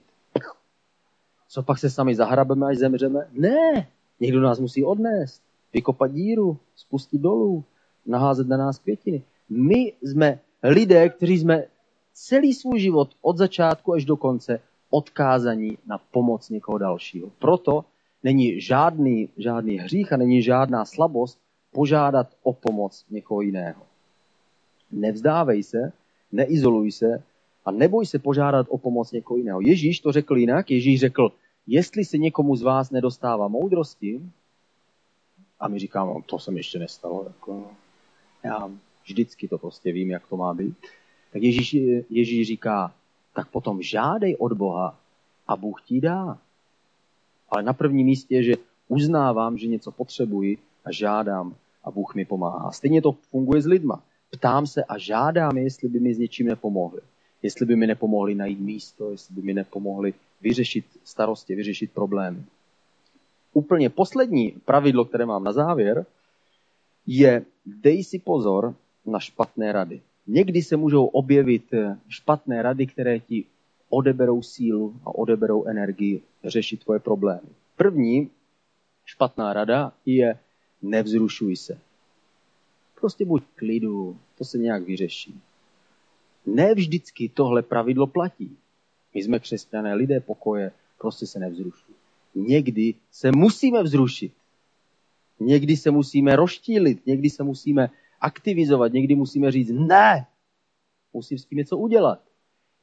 Co 1.47 1.63
pak 1.63 1.77
se 1.79 1.89
sami 1.89 2.15
zahrabeme, 2.15 2.67
až 2.67 2.77
zemřeme? 2.77 3.27
Ne, 3.31 3.87
někdo 4.19 4.41
nás 4.41 4.59
musí 4.59 4.83
odnést, 4.83 5.43
vykopat 5.73 6.11
díru, 6.11 6.57
spustit 6.75 7.21
dolů, 7.21 7.63
naházet 8.05 8.47
na 8.47 8.57
nás 8.57 8.79
květiny. 8.79 9.23
My 9.49 9.93
jsme 10.01 10.39
lidé, 10.63 11.09
kteří 11.09 11.39
jsme 11.39 11.63
celý 12.13 12.53
svůj 12.53 12.79
život 12.79 13.09
od 13.21 13.37
začátku 13.37 13.93
až 13.93 14.05
do 14.05 14.17
konce 14.17 14.59
odkázaní 14.89 15.77
na 15.85 15.97
pomoc 15.97 16.49
někoho 16.49 16.77
dalšího. 16.77 17.31
Proto 17.39 17.85
není 18.23 18.61
žádný, 18.61 19.29
žádný 19.37 19.77
hřích 19.77 20.13
a 20.13 20.17
není 20.17 20.41
žádná 20.41 20.85
slabost 20.85 21.39
požádat 21.71 22.27
o 22.43 22.53
pomoc 22.53 23.05
někoho 23.09 23.41
jiného. 23.41 23.81
Nevzdávej 24.91 25.63
se, 25.63 25.91
neizoluj 26.31 26.91
se 26.91 27.23
a 27.65 27.71
neboj 27.71 28.05
se 28.05 28.19
požádat 28.19 28.67
o 28.69 28.77
pomoc 28.77 29.11
někoho 29.11 29.37
jiného. 29.37 29.61
Ježíš 29.61 29.99
to 29.99 30.11
řekl 30.11 30.37
jinak. 30.37 30.71
Ježíš 30.71 30.99
řekl, 30.99 31.31
jestli 31.67 32.05
se 32.05 32.17
někomu 32.17 32.55
z 32.55 32.61
vás 32.61 32.91
nedostává 32.91 33.47
moudrosti, 33.47 34.21
a 35.59 35.67
my 35.67 35.79
říkáme, 35.79 36.13
no, 36.13 36.21
to 36.25 36.39
se 36.39 36.51
mi 36.51 36.59
ještě 36.59 36.79
nestalo, 36.79 37.23
jako, 37.27 37.65
já 38.43 38.71
vždycky 39.03 39.47
to 39.47 39.57
prostě 39.57 39.91
vím, 39.91 40.09
jak 40.09 40.27
to 40.27 40.37
má 40.37 40.53
být, 40.53 40.75
tak 41.33 41.41
Ježíš, 41.41 41.73
Ježíš 42.09 42.47
říká, 42.47 42.93
tak 43.33 43.47
potom 43.49 43.81
žádej 43.81 44.35
od 44.39 44.53
Boha 44.53 44.97
a 45.47 45.55
Bůh 45.55 45.81
ti 45.81 46.01
dá. 46.01 46.37
Ale 47.49 47.63
na 47.63 47.73
prvním 47.73 48.05
místě 48.05 48.35
je, 48.35 48.43
že 48.43 48.53
uznávám, 48.87 49.57
že 49.57 49.67
něco 49.67 49.91
potřebuji 49.91 50.57
a 50.85 50.91
žádám 50.91 51.55
a 51.83 51.91
Bůh 51.91 52.15
mi 52.15 52.25
pomáhá. 52.25 52.71
Stejně 52.71 53.01
to 53.01 53.11
funguje 53.11 53.61
s 53.61 53.65
lidma. 53.65 54.03
Ptám 54.31 54.67
se 54.67 54.83
a 54.83 54.97
žádám, 54.97 55.57
jestli 55.57 55.89
by 55.89 55.99
mi 55.99 56.13
s 56.13 56.17
něčím 56.17 56.47
nepomohli. 56.47 57.01
Jestli 57.41 57.65
by 57.65 57.75
mi 57.75 57.87
nepomohli 57.87 58.35
najít 58.35 58.59
místo, 58.59 59.11
jestli 59.11 59.35
by 59.35 59.41
mi 59.41 59.53
nepomohli 59.53 60.13
vyřešit 60.41 60.85
starosti, 61.03 61.55
vyřešit 61.55 61.91
problémy. 61.91 62.43
Úplně 63.53 63.89
poslední 63.89 64.51
pravidlo, 64.65 65.05
které 65.05 65.25
mám 65.25 65.43
na 65.43 65.51
závěr, 65.51 66.05
je 67.07 67.45
dej 67.65 68.03
si 68.03 68.19
pozor 68.19 68.75
na 69.05 69.19
špatné 69.19 69.71
rady. 69.71 70.01
Někdy 70.27 70.61
se 70.61 70.77
můžou 70.77 71.05
objevit 71.05 71.73
špatné 72.09 72.61
rady, 72.61 72.87
které 72.87 73.19
ti 73.19 73.45
odeberou 73.89 74.41
sílu 74.41 74.95
a 75.05 75.15
odeberou 75.15 75.65
energii 75.65 76.21
řešit 76.43 76.83
tvoje 76.83 76.99
problémy. 76.99 77.49
První 77.75 78.29
špatná 79.05 79.53
rada 79.53 79.93
je 80.05 80.39
nevzrušuj 80.81 81.55
se. 81.55 81.77
Prostě 83.01 83.25
buď 83.25 83.43
klidu, 83.55 84.17
to 84.37 84.45
se 84.45 84.57
nějak 84.57 84.83
vyřeší. 84.83 85.41
Ne 86.45 86.73
vždycky 86.73 87.29
tohle 87.29 87.61
pravidlo 87.61 88.07
platí. 88.07 88.57
My 89.13 89.23
jsme 89.23 89.39
křesťané, 89.39 89.93
lidé 89.93 90.19
pokoje, 90.19 90.71
prostě 90.97 91.27
se 91.27 91.39
nevzrušují. 91.39 91.95
Někdy 92.35 92.95
se 93.11 93.31
musíme 93.31 93.83
vzrušit. 93.83 94.33
Někdy 95.39 95.77
se 95.77 95.91
musíme 95.91 96.35
roštílit, 96.35 97.05
někdy 97.05 97.29
se 97.29 97.43
musíme 97.43 97.89
aktivizovat, 98.21 98.93
někdy 98.93 99.15
musíme 99.15 99.51
říct 99.51 99.71
ne, 99.71 100.25
musím 101.13 101.37
s 101.37 101.45
tím 101.45 101.57
něco 101.57 101.77
udělat. 101.77 102.19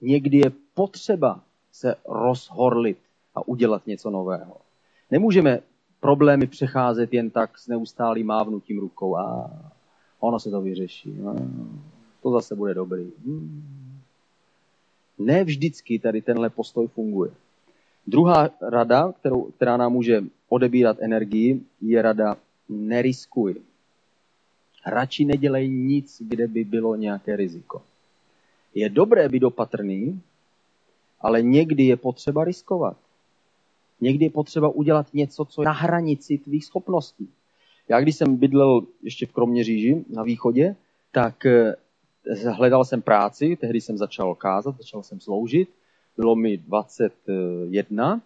Někdy 0.01 0.37
je 0.37 0.53
potřeba 0.75 1.45
se 1.73 1.95
rozhorlit 2.09 2.99
a 3.35 3.49
udělat 3.49 3.87
něco 3.87 4.11
nového. 4.11 4.57
Nemůžeme 5.11 5.61
problémy 6.01 6.47
přecházet 6.47 7.13
jen 7.13 7.31
tak 7.31 7.59
s 7.59 7.69
neustálým 7.69 8.27
mávnutím 8.27 8.79
rukou 8.79 9.17
a 9.17 9.51
ono 10.21 10.41
se 10.41 10.51
to 10.51 10.61
vyřeší. 10.61 11.15
No, 11.19 11.37
to 12.23 12.31
zase 12.31 12.55
bude 12.55 12.75
dobrý. 12.75 13.07
Hmm. 13.27 13.63
Ne 15.19 15.45
vždycky 15.45 15.99
tady 15.99 16.23
tenhle 16.23 16.51
postoj 16.51 16.87
funguje. 16.87 17.31
Druhá 18.07 18.51
rada, 18.63 19.13
kterou, 19.13 19.43
která 19.43 19.77
nám 19.77 19.93
může 19.93 20.25
odebírat 20.49 20.97
energii, 21.01 21.61
je 21.81 22.03
rada 22.03 22.37
neriskuj. 22.69 23.55
Radši 24.87 25.25
nedělej 25.25 25.69
nic, 25.69 26.23
kde 26.29 26.49
by 26.49 26.65
bylo 26.65 26.97
nějaké 26.97 27.37
riziko. 27.37 27.83
Je 28.75 28.89
dobré 28.89 29.29
být 29.29 29.43
opatrný, 29.43 30.21
ale 31.21 31.43
někdy 31.43 31.83
je 31.83 31.97
potřeba 31.97 32.45
riskovat. 32.45 32.97
Někdy 34.01 34.25
je 34.25 34.31
potřeba 34.31 34.69
udělat 34.69 35.15
něco, 35.15 35.45
co 35.45 35.63
je 35.63 35.67
na 35.67 35.73
hranici 35.73 36.39
tvých 36.39 36.65
schopností. 36.65 37.29
Já 37.89 38.01
když 38.01 38.17
jsem 38.17 38.37
bydlel 38.37 38.83
ještě 39.03 39.27
v 39.27 39.33
Kroměříži 39.33 40.05
na 40.09 40.23
východě, 40.23 40.77
tak 41.13 41.47
eh, 41.47 41.75
hledal 42.51 42.85
jsem 42.85 43.03
práci, 43.03 43.57
tehdy 43.61 43.81
jsem 43.81 43.99
začal 43.99 44.35
kázat, 44.35 44.77
začal 44.77 45.03
jsem 45.03 45.21
sloužit. 45.21 45.69
Bylo 46.17 46.37
mi 46.37 46.57
21 46.57 48.21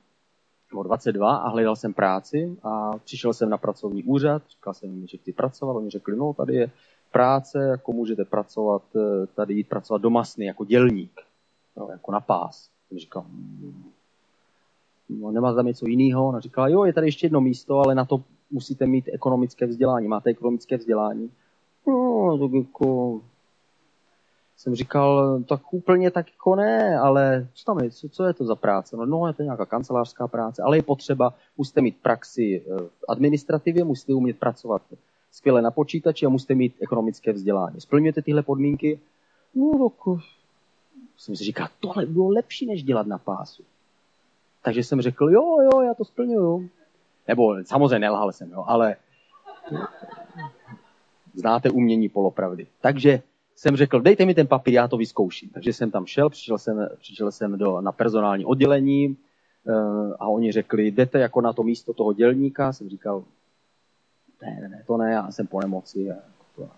nebo 0.72 0.82
22 0.82 1.36
a 1.36 1.48
hledal 1.48 1.76
jsem 1.76 1.94
práci 1.94 2.56
a 2.62 2.98
přišel 2.98 3.32
jsem 3.34 3.50
na 3.50 3.58
pracovní 3.58 4.02
úřad, 4.04 4.42
říkal 4.50 4.74
jsem 4.74 4.94
jim, 4.94 5.06
že 5.06 5.18
chci 5.18 5.32
pracovat, 5.32 5.76
oni 5.76 5.90
řekli, 5.90 6.16
no 6.16 6.34
tady 6.34 6.54
je 6.54 6.70
práce, 7.12 7.58
jako 7.58 7.92
můžete 7.92 8.24
pracovat, 8.24 8.82
eh, 8.96 9.26
tady 9.26 9.54
jít 9.54 9.68
pracovat 9.68 10.02
do 10.02 10.10
masny 10.10 10.44
jako 10.44 10.64
dělník, 10.64 11.20
no, 11.76 11.88
jako 11.90 12.12
na 12.12 12.20
pás. 12.20 12.70
Jsem 12.88 12.98
říkal, 12.98 13.22
hmm, 13.22 13.90
no, 15.08 15.30
nemá 15.30 15.54
tam 15.54 15.66
něco 15.66 15.86
jiného? 15.86 16.28
Ona 16.28 16.40
říkala, 16.40 16.68
jo, 16.68 16.84
je 16.84 16.92
tady 16.92 17.06
ještě 17.06 17.26
jedno 17.26 17.40
místo, 17.40 17.78
ale 17.78 17.94
na 17.94 18.04
to 18.04 18.22
musíte 18.52 18.86
mít 18.86 19.08
ekonomické 19.12 19.66
vzdělání. 19.66 20.08
Máte 20.08 20.30
ekonomické 20.30 20.76
vzdělání? 20.76 21.30
No, 21.86 22.38
tak 22.40 22.52
jako... 22.52 23.20
Jsem 24.56 24.74
říkal, 24.74 25.40
tak 25.48 25.72
úplně 25.72 26.10
tak 26.10 26.26
jako 26.30 26.56
ne, 26.56 26.98
ale 26.98 27.48
co 27.54 27.64
tam 27.64 27.78
je, 27.78 27.90
co, 27.90 28.08
co 28.08 28.24
je 28.24 28.34
to 28.34 28.44
za 28.44 28.54
práce? 28.54 28.96
No, 28.96 29.06
no, 29.06 29.26
je 29.26 29.32
to 29.32 29.42
nějaká 29.42 29.66
kancelářská 29.66 30.28
práce, 30.28 30.62
ale 30.62 30.78
je 30.78 30.82
potřeba, 30.82 31.34
musíte 31.58 31.80
mít 31.80 31.96
praxi 32.02 32.62
eh, 32.66 32.78
v 32.78 33.04
administrativě, 33.08 33.84
musíte 33.84 34.14
umět 34.14 34.38
pracovat 34.38 34.82
skvěle 35.30 35.62
na 35.62 35.70
počítači 35.70 36.26
a 36.26 36.28
musíte 36.28 36.54
mít 36.54 36.74
ekonomické 36.80 37.32
vzdělání. 37.32 37.80
Splňujete 37.80 38.22
tyhle 38.22 38.42
podmínky? 38.42 39.00
No, 39.54 39.88
tak 39.88 40.24
jsem 41.16 41.36
si 41.36 41.44
říkal, 41.44 41.68
tohle 41.80 42.06
bylo 42.06 42.28
lepší, 42.28 42.66
než 42.66 42.82
dělat 42.82 43.06
na 43.06 43.18
pásu. 43.18 43.62
Takže 44.62 44.84
jsem 44.84 45.00
řekl, 45.00 45.30
jo, 45.30 45.56
jo, 45.62 45.80
já 45.80 45.94
to 45.94 46.04
splňuju. 46.04 46.68
Nebo 47.28 47.64
samozřejmě 47.64 47.98
nelhal 47.98 48.32
jsem, 48.32 48.50
jo, 48.50 48.64
ale 48.66 48.96
znáte 51.34 51.70
umění 51.70 52.08
polopravdy. 52.08 52.66
Takže 52.80 53.22
jsem 53.54 53.76
řekl, 53.76 54.00
dejte 54.00 54.24
mi 54.24 54.34
ten 54.34 54.46
papír, 54.46 54.74
já 54.74 54.88
to 54.88 54.96
vyzkouším. 54.96 55.48
Takže 55.48 55.72
jsem 55.72 55.90
tam 55.90 56.06
šel, 56.06 56.30
přišel 56.30 56.58
jsem, 56.58 56.88
přišel 56.98 57.32
jsem 57.32 57.58
do, 57.58 57.80
na 57.80 57.92
personální 57.92 58.44
oddělení 58.44 59.08
uh, 59.08 60.12
a 60.20 60.28
oni 60.28 60.52
řekli, 60.52 60.90
jdete 60.90 61.18
jako 61.18 61.40
na 61.40 61.52
to 61.52 61.62
místo 61.62 61.92
toho 61.92 62.12
dělníka. 62.12 62.72
Jsem 62.72 62.88
říkal, 62.88 63.24
ne, 64.42 64.68
ne, 64.70 64.82
to 64.86 64.96
ne, 64.96 65.12
já 65.12 65.30
jsem 65.30 65.46
po 65.46 65.60
nemoci. 65.60 66.12
To 66.56 66.68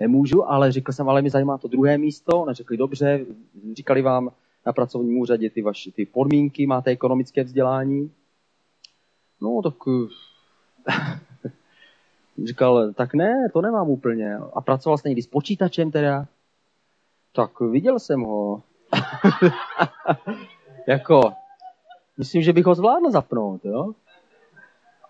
nemůžu, 0.00 0.50
ale 0.50 0.72
řekl 0.72 0.92
jsem, 0.92 1.08
ale 1.08 1.22
mi 1.22 1.30
zajímá 1.30 1.58
to 1.58 1.68
druhé 1.68 1.98
místo. 1.98 2.42
Oni 2.42 2.54
řekli, 2.54 2.76
dobře, 2.76 3.26
říkali 3.72 4.02
vám 4.02 4.30
na 4.66 4.72
pracovním 4.72 5.18
úřadě 5.18 5.50
ty 5.50 5.62
vaše 5.62 5.92
ty 5.92 6.06
podmínky, 6.06 6.66
máte 6.66 6.90
ekonomické 6.90 7.44
vzdělání. 7.44 8.10
No, 9.40 9.60
tak 9.62 9.74
říkal, 12.44 12.92
tak 12.92 13.14
ne, 13.14 13.48
to 13.52 13.60
nemám 13.60 13.90
úplně. 13.90 14.36
A 14.52 14.60
pracoval 14.60 14.98
jste 14.98 15.08
někdy 15.08 15.22
s 15.22 15.26
počítačem 15.26 15.90
teda? 15.90 16.26
Tak 17.32 17.60
viděl 17.60 17.98
jsem 17.98 18.20
ho. 18.20 18.62
jako, 20.86 21.32
myslím, 22.18 22.42
že 22.42 22.52
bych 22.52 22.66
ho 22.66 22.74
zvládl 22.74 23.10
zapnout, 23.10 23.64
jo? 23.64 23.92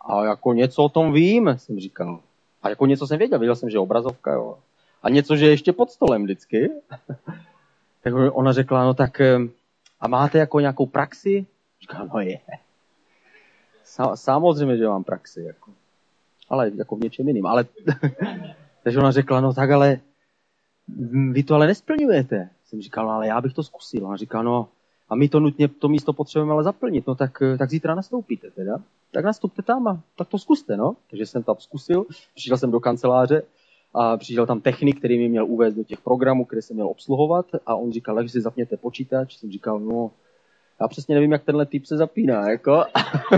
A 0.09 0.25
jako 0.25 0.53
něco 0.53 0.83
o 0.83 0.89
tom 0.89 1.13
vím, 1.13 1.49
jsem 1.49 1.81
říkal. 1.81 2.21
A 2.63 2.69
jako 2.69 2.87
něco 2.87 3.07
jsem 3.07 3.19
věděl, 3.19 3.39
věděl 3.39 3.57
jsem, 3.57 3.71
že 3.71 3.77
je 3.77 3.81
obrazovka, 3.81 4.33
jo. 4.33 4.59
A 5.03 5.11
něco, 5.11 5.37
že 5.37 5.45
je 5.45 5.51
ještě 5.51 5.73
pod 5.73 5.91
stolem 5.91 6.23
vždycky. 6.23 6.71
tak 8.03 8.15
ona 8.33 8.53
řekla, 8.53 8.85
no 8.85 8.95
tak 8.95 9.21
a 10.01 10.09
máte 10.09 10.39
jako 10.39 10.61
nějakou 10.61 10.87
praxi, 10.87 11.47
Říkám, 11.85 12.11
no 12.15 12.21
je. 12.21 12.39
Samozřejmě, 14.15 14.77
že 14.77 14.89
mám 14.89 15.05
praxi, 15.05 15.43
jako. 15.43 15.71
ale 16.49 16.71
jako 16.75 16.97
v 16.97 17.01
něčem 17.01 17.29
jiným. 17.29 17.47
Ale, 17.47 17.65
takže 18.83 18.99
ona 18.99 19.11
řekla, 19.11 19.41
no 19.41 19.55
tak 19.55 19.71
ale 19.71 20.01
vy 21.31 21.43
to 21.43 21.55
ale 21.55 21.67
nesplňujete. 21.67 22.51
Jsem 22.65 22.83
říkal, 22.83 23.07
no, 23.07 23.13
ale 23.13 23.27
já 23.27 23.41
bych 23.41 23.55
to 23.55 23.63
zkusil. 23.63 24.07
Ona 24.07 24.17
říká, 24.17 24.43
no 24.43 24.69
a 25.09 25.15
my 25.15 25.29
to 25.29 25.41
nutně, 25.41 25.69
to 25.69 25.89
místo 25.89 26.13
potřebujeme 26.13 26.53
ale 26.53 26.65
zaplnit, 26.65 27.07
no 27.07 27.15
tak, 27.15 27.43
tak 27.59 27.71
zítra 27.71 27.95
nastoupíte 27.95 28.51
teda. 28.51 28.79
Tak 29.11 29.25
nastupte 29.25 29.63
tam 29.63 29.89
a 29.89 30.01
tak 30.17 30.29
to 30.29 30.39
zkuste, 30.39 30.77
no. 30.77 30.97
Takže 31.11 31.27
jsem 31.27 31.43
tam 31.43 31.57
zkusil, 31.59 32.07
přišel 32.35 32.57
jsem 32.57 32.71
do 32.71 32.81
kanceláře 32.81 33.43
a 33.95 34.17
přišel 34.17 34.47
tam 34.47 34.61
technik, 34.61 34.99
který 34.99 35.19
mi 35.19 35.29
měl 35.29 35.47
uvést 35.47 35.75
do 35.75 35.85
těch 35.85 36.01
programů, 36.01 36.45
které 36.45 36.63
jsem 36.63 36.77
měl 36.77 36.89
obsluhovat 36.89 37.47
a 37.67 37.75
on 37.75 37.93
říkal, 37.93 38.23
že 38.23 38.29
si 38.29 38.41
zapněte 38.41 38.77
počítač. 38.77 39.37
Jsem 39.37 39.51
říkal, 39.51 39.81
no, 39.81 40.11
já 40.81 40.89
přesně 40.89 41.15
nevím, 41.15 41.33
jak 41.33 41.45
tenhle 41.45 41.67
typ 41.67 41.87
se 41.87 41.97
zapíná, 41.97 42.51
jako. 42.51 42.85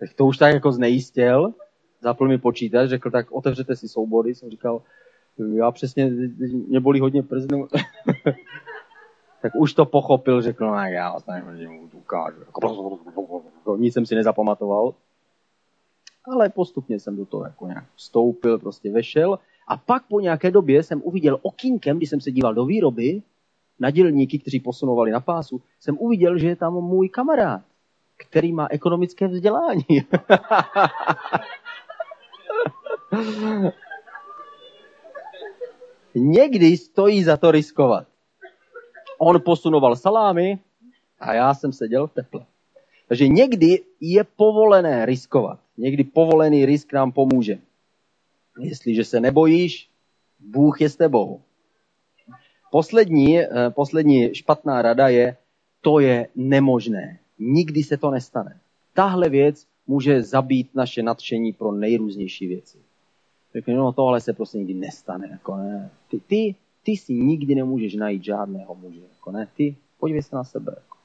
tak 0.00 0.14
to 0.16 0.26
už 0.26 0.38
tak 0.38 0.54
jako 0.54 0.72
znejistil, 0.72 1.54
zapl 2.00 2.28
mi 2.28 2.38
počítač, 2.38 2.88
řekl, 2.88 3.10
tak 3.10 3.32
otevřete 3.32 3.76
si 3.76 3.88
soubory. 3.88 4.34
Jsem 4.34 4.50
říkal, 4.50 4.82
já 5.54 5.70
přesně, 5.70 6.10
mě 6.68 6.80
bolí 6.80 7.00
hodně 7.00 7.22
prznu. 7.22 7.68
tak 9.42 9.52
už 9.54 9.74
to 9.74 9.84
pochopil, 9.84 10.42
řekl, 10.42 10.66
no 10.66 10.74
já 10.74 11.16
mu 11.68 11.88
ukážu. 11.92 12.40
Nic 13.76 13.94
jsem 13.94 14.06
si 14.06 14.14
nezapamatoval. 14.14 14.94
Ale 16.24 16.48
postupně 16.48 17.00
jsem 17.00 17.16
do 17.16 17.26
toho 17.26 17.44
jako 17.44 17.66
nějak 17.66 17.84
vstoupil, 17.94 18.58
prostě 18.58 18.92
vešel. 18.92 19.38
A 19.68 19.76
pak 19.76 20.02
po 20.08 20.20
nějaké 20.20 20.50
době 20.50 20.82
jsem 20.82 21.02
uviděl 21.04 21.38
okýnkem, 21.42 21.96
když 21.96 22.10
jsem 22.10 22.20
se 22.20 22.30
díval 22.30 22.54
do 22.54 22.64
výroby, 22.64 23.22
na 23.80 23.90
dělníky, 23.90 24.38
kteří 24.38 24.60
posunovali 24.60 25.10
na 25.10 25.20
pásu, 25.20 25.62
jsem 25.80 25.98
uviděl, 25.98 26.38
že 26.38 26.48
je 26.48 26.56
tam 26.56 26.74
můj 26.74 27.08
kamarád, 27.08 27.62
který 28.16 28.52
má 28.52 28.66
ekonomické 28.70 29.28
vzdělání. 29.28 29.84
Někdy 36.14 36.76
stojí 36.76 37.24
za 37.24 37.36
to 37.36 37.50
riskovat. 37.50 38.06
On 39.18 39.40
posunoval 39.40 39.96
salámy 39.96 40.58
a 41.18 41.34
já 41.34 41.54
jsem 41.54 41.72
seděl 41.72 42.06
v 42.06 42.12
teple. 42.12 42.46
Takže 43.08 43.28
někdy 43.28 43.82
je 44.00 44.24
povolené 44.24 45.06
riskovat. 45.06 45.60
Někdy 45.76 46.04
povolený 46.04 46.66
risk 46.66 46.92
nám 46.92 47.12
pomůže. 47.12 47.58
Jestliže 48.60 49.04
se 49.04 49.20
nebojíš, 49.20 49.90
Bůh 50.38 50.80
je 50.80 50.88
s 50.88 50.96
tebou. 50.96 51.40
Poslední, 52.70 53.40
eh, 53.40 53.70
poslední 53.70 54.34
špatná 54.34 54.82
rada 54.82 55.08
je, 55.08 55.36
to 55.80 56.00
je 56.00 56.28
nemožné. 56.36 57.18
Nikdy 57.38 57.82
se 57.82 57.96
to 57.96 58.10
nestane. 58.10 58.60
Tahle 58.94 59.28
věc 59.28 59.66
může 59.86 60.22
zabít 60.22 60.74
naše 60.74 61.02
nadšení 61.02 61.52
pro 61.52 61.72
nejrůznější 61.72 62.46
věci. 62.46 62.78
Řekne, 63.54 63.74
no 63.74 63.92
tohle 63.92 64.20
se 64.20 64.32
prostě 64.32 64.58
nikdy 64.58 64.74
nestane. 64.74 65.28
Jako 65.30 65.56
ne. 65.56 65.90
Ty, 66.10 66.20
ty, 66.20 66.54
ty 66.82 66.96
si 66.96 67.12
nikdy 67.12 67.54
nemůžeš 67.54 67.94
najít 67.94 68.24
žádného 68.24 68.74
muže. 68.74 69.00
Jako 69.14 69.30
ne. 69.30 69.48
Ty, 69.56 69.76
podívej 69.98 70.22
se 70.22 70.36
na 70.36 70.44
sebe. 70.44 70.74
Jako. 70.76 70.96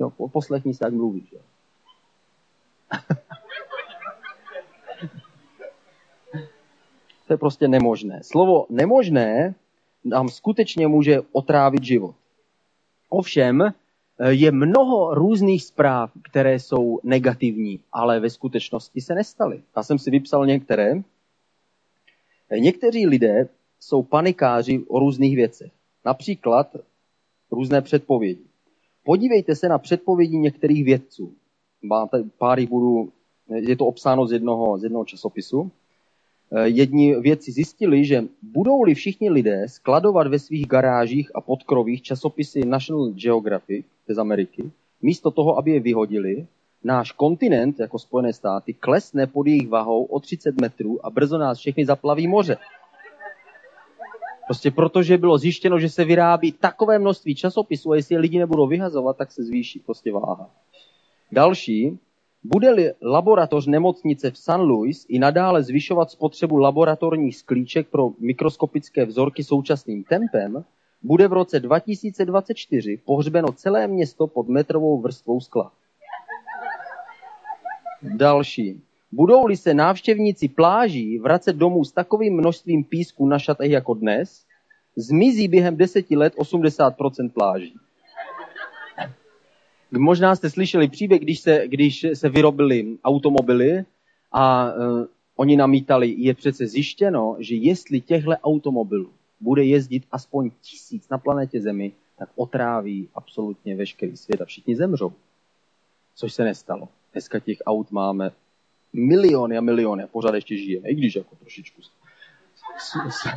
Jo, 0.00 0.28
poslechni 0.28 0.74
se, 0.74 0.84
jak 0.84 0.94
mluvíš. 0.94 1.32
Jo. 1.32 1.40
to 7.26 7.32
je 7.32 7.36
prostě 7.36 7.68
nemožné. 7.68 8.20
Slovo 8.22 8.66
nemožné 8.70 9.54
nám 10.08 10.28
skutečně 10.28 10.88
může 10.88 11.20
otrávit 11.32 11.82
život. 11.84 12.14
Ovšem, 13.08 13.62
eh, 13.62 13.72
je 14.32 14.52
mnoho 14.52 15.14
různých 15.14 15.64
zpráv, 15.64 16.10
které 16.22 16.58
jsou 16.58 17.00
negativní, 17.02 17.80
ale 17.92 18.20
ve 18.20 18.30
skutečnosti 18.30 19.00
se 19.00 19.14
nestaly. 19.14 19.62
Já 19.76 19.82
jsem 19.82 19.98
si 19.98 20.10
vypsal 20.10 20.46
některé. 20.46 21.02
Někteří 22.58 23.06
lidé 23.06 23.48
jsou 23.80 24.02
panikáři 24.02 24.84
o 24.88 24.98
různých 24.98 25.36
věcech. 25.36 25.72
Například 26.04 26.76
různé 27.50 27.82
předpovědi. 27.82 28.44
Podívejte 29.04 29.54
se 29.54 29.68
na 29.68 29.78
předpovědi 29.78 30.38
některých 30.38 30.84
vědců. 30.84 31.34
Pár 32.38 32.66
budu, 32.66 33.12
je 33.48 33.76
to 33.76 33.86
obsáno 33.86 34.26
z 34.26 34.32
jednoho, 34.32 34.78
z 34.78 34.82
jednoho 34.82 35.04
časopisu. 35.04 35.70
Eh, 36.52 36.68
jedni 36.68 37.20
věci 37.20 37.52
zjistili, 37.52 38.04
že 38.04 38.24
budou-li 38.42 38.94
všichni 38.94 39.30
lidé 39.30 39.68
skladovat 39.68 40.26
ve 40.26 40.38
svých 40.38 40.66
garážích 40.66 41.30
a 41.34 41.40
podkrovích 41.40 42.02
časopisy 42.02 42.60
National 42.64 43.08
Geographic 43.08 43.86
z 44.08 44.18
Ameriky, 44.18 44.70
místo 45.02 45.30
toho, 45.30 45.58
aby 45.58 45.70
je 45.70 45.80
vyhodili, 45.80 46.46
náš 46.84 47.12
kontinent, 47.12 47.80
jako 47.80 47.98
Spojené 47.98 48.32
státy, 48.32 48.74
klesne 48.74 49.26
pod 49.26 49.46
jejich 49.46 49.68
vahou 49.68 50.04
o 50.04 50.20
30 50.20 50.60
metrů 50.60 51.06
a 51.06 51.10
brzo 51.10 51.38
nás 51.38 51.58
všechny 51.58 51.86
zaplaví 51.86 52.28
moře. 52.28 52.56
Prostě 54.46 54.70
protože 54.70 55.18
bylo 55.18 55.38
zjištěno, 55.38 55.78
že 55.78 55.88
se 55.88 56.04
vyrábí 56.04 56.52
takové 56.52 56.98
množství 56.98 57.34
časopisů 57.34 57.92
a 57.92 57.96
jestli 57.96 58.14
je 58.14 58.18
lidi 58.18 58.38
nebudou 58.38 58.66
vyhazovat, 58.66 59.16
tak 59.16 59.32
se 59.32 59.42
zvýší 59.42 59.78
prostě 59.78 60.12
váha. 60.12 60.50
Další, 61.32 61.98
bude-li 62.52 62.92
laboratoř 63.02 63.66
nemocnice 63.66 64.30
v 64.30 64.38
San 64.38 64.60
Luis 64.60 65.06
i 65.08 65.18
nadále 65.18 65.62
zvyšovat 65.62 66.10
spotřebu 66.10 66.56
laboratorních 66.56 67.36
sklíček 67.36 67.88
pro 67.88 68.10
mikroskopické 68.18 69.04
vzorky 69.04 69.44
současným 69.44 70.04
tempem, 70.04 70.64
bude 71.02 71.28
v 71.28 71.32
roce 71.32 71.60
2024 71.60 72.98
pohřbeno 73.04 73.48
celé 73.52 73.86
město 73.86 74.26
pod 74.26 74.48
metrovou 74.48 75.00
vrstvou 75.00 75.40
skla. 75.40 75.72
Další. 78.02 78.80
Budou-li 79.12 79.56
se 79.56 79.74
návštěvníci 79.74 80.48
pláží 80.48 81.18
vracet 81.18 81.56
domů 81.56 81.84
s 81.84 81.92
takovým 81.92 82.36
množstvím 82.36 82.84
písku 82.84 83.26
na 83.26 83.38
šatech 83.38 83.70
jako 83.70 83.94
dnes, 83.94 84.44
zmizí 84.96 85.48
během 85.48 85.76
deseti 85.76 86.16
let 86.16 86.34
80% 86.34 87.30
pláží. 87.30 87.74
Možná 89.90 90.36
jste 90.36 90.50
slyšeli 90.50 90.88
příběh, 90.88 91.20
když 91.20 91.40
se, 91.40 91.68
když 91.68 92.06
se 92.14 92.28
vyrobily 92.28 92.98
automobily 93.04 93.84
a 94.32 94.72
uh, 94.74 95.06
oni 95.36 95.56
namítali, 95.56 96.14
je 96.18 96.34
přece 96.34 96.66
zjištěno, 96.66 97.36
že 97.38 97.54
jestli 97.54 98.00
těchto 98.00 98.30
automobilů 98.30 99.10
bude 99.40 99.64
jezdit 99.64 100.02
aspoň 100.12 100.50
tisíc 100.60 101.08
na 101.08 101.18
planetě 101.18 101.60
Zemi, 101.60 101.92
tak 102.18 102.28
otráví 102.34 103.08
absolutně 103.14 103.76
veškerý 103.76 104.16
svět 104.16 104.40
a 104.40 104.44
všichni 104.44 104.76
zemřou. 104.76 105.12
Což 106.14 106.34
se 106.34 106.44
nestalo. 106.44 106.88
Dneska 107.12 107.38
těch 107.38 107.58
aut 107.66 107.90
máme 107.90 108.30
miliony 108.92 109.58
a 109.58 109.60
miliony 109.60 110.02
a 110.02 110.06
pořád 110.06 110.34
ještě 110.34 110.56
žijeme, 110.56 110.88
i 110.88 110.94
když 110.94 111.16
jako 111.16 111.36
trošičku 111.36 111.82
s, 111.82 111.90
s, 112.78 112.92
s, 113.08 113.28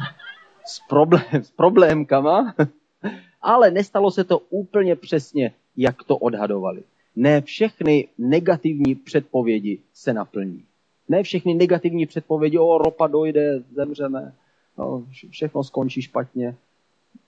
s, 0.66 0.80
problém, 0.90 1.24
s 1.32 1.52
problémkama, 1.52 2.56
ale 3.42 3.72
nestalo 3.72 4.12
se 4.12 4.24
to 4.24 4.40
úplně 4.40 4.96
přesně 4.96 5.54
jak 5.80 6.04
to 6.04 6.18
odhadovali. 6.18 6.84
Ne 7.16 7.42
všechny 7.42 8.08
negativní 8.18 8.96
předpovědi 8.96 9.80
se 9.94 10.14
naplní. 10.14 10.64
Ne 11.10 11.24
všechny 11.24 11.54
negativní 11.54 12.06
předpovědi, 12.06 12.58
o 12.58 12.78
ropa 12.78 13.08
dojde, 13.08 13.64
zemřeme, 13.76 14.34
no, 14.78 15.06
všechno 15.30 15.64
skončí 15.64 16.02
špatně. 16.02 16.56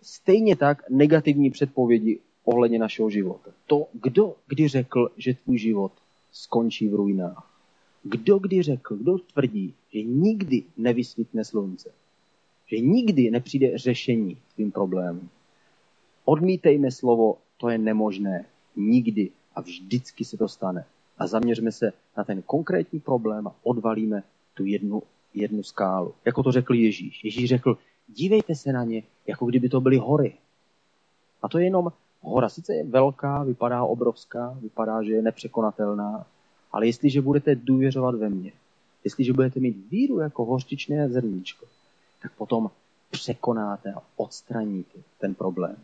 Stejně 0.01 0.55
tak 0.55 0.89
negativní 0.89 1.51
předpovědi 1.51 2.19
ohledně 2.43 2.79
našeho 2.79 3.09
života. 3.09 3.51
To, 3.67 3.87
kdo 3.93 4.35
kdy 4.47 4.67
řekl, 4.67 5.11
že 5.17 5.33
tvůj 5.33 5.57
život 5.57 5.91
skončí 6.31 6.87
v 6.87 6.95
ruinách? 6.95 7.51
Kdo 8.03 8.39
kdy 8.39 8.61
řekl, 8.61 8.95
kdo 8.95 9.17
tvrdí, 9.17 9.73
že 9.93 10.03
nikdy 10.03 10.63
nevysvítne 10.77 11.45
slunce? 11.45 11.91
Že 12.67 12.79
nikdy 12.79 13.31
nepřijde 13.31 13.77
řešení 13.77 14.37
tvým 14.55 14.71
problémům? 14.71 15.29
Odmítejme 16.25 16.91
slovo 16.91 17.37
to 17.61 17.69
je 17.69 17.77
nemožné. 17.77 18.45
Nikdy 18.75 19.29
a 19.55 19.61
vždycky 19.61 20.25
se 20.25 20.37
to 20.37 20.47
stane. 20.47 20.85
A 21.17 21.27
zaměřme 21.27 21.71
se 21.71 21.93
na 22.17 22.23
ten 22.23 22.41
konkrétní 22.41 22.99
problém 22.99 23.47
a 23.47 23.55
odvalíme 23.63 24.23
tu 24.53 24.65
jednu, 24.65 25.03
jednu 25.33 25.63
skálu. 25.63 26.13
Jako 26.25 26.43
to 26.43 26.51
řekl 26.51 26.73
Ježíš. 26.73 27.23
Ježíš 27.23 27.49
řekl, 27.49 27.77
dívejte 28.07 28.55
se 28.55 28.73
na 28.73 28.83
ně, 28.83 29.03
jako 29.27 29.45
kdyby 29.45 29.69
to 29.69 29.81
byly 29.81 29.97
hory. 29.97 30.33
A 31.41 31.47
to 31.47 31.57
je 31.57 31.65
jenom 31.65 31.91
hora. 32.21 32.49
Sice 32.49 32.73
je 32.73 32.83
velká, 32.83 33.43
vypadá 33.43 33.83
obrovská, 33.83 34.57
vypadá, 34.61 35.03
že 35.03 35.13
je 35.13 35.21
nepřekonatelná, 35.21 36.25
ale 36.71 36.87
jestliže 36.87 37.21
budete 37.21 37.55
důvěřovat 37.55 38.15
ve 38.15 38.29
mně, 38.29 38.51
jestliže 39.03 39.33
budete 39.33 39.59
mít 39.59 39.91
víru 39.91 40.19
jako 40.19 40.45
hořčičné 40.45 41.09
zrníčko, 41.09 41.65
tak 42.21 42.31
potom 42.31 42.69
překonáte 43.11 43.93
a 43.93 44.01
odstraníte 44.15 44.99
ten 45.19 45.35
problém. 45.35 45.75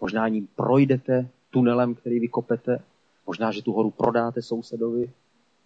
Možná 0.00 0.24
ani 0.24 0.42
projdete 0.56 1.28
tunelem, 1.50 1.94
který 1.94 2.20
vykopete. 2.20 2.82
Možná, 3.26 3.52
že 3.52 3.62
tu 3.62 3.72
horu 3.72 3.90
prodáte 3.90 4.42
sousedovi, 4.42 5.10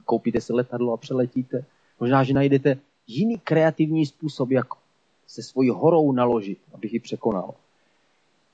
koupíte 0.04 0.40
si 0.40 0.52
letadlo 0.52 0.92
a 0.92 0.96
přeletíte. 0.96 1.64
Možná, 2.00 2.24
že 2.24 2.34
najdete 2.34 2.78
jiný 3.06 3.38
kreativní 3.38 4.06
způsob, 4.06 4.50
jak 4.50 4.66
se 5.26 5.42
svojí 5.42 5.70
horou 5.70 6.12
naložit, 6.12 6.58
abych 6.74 6.92
ji 6.92 7.00
překonal. 7.00 7.54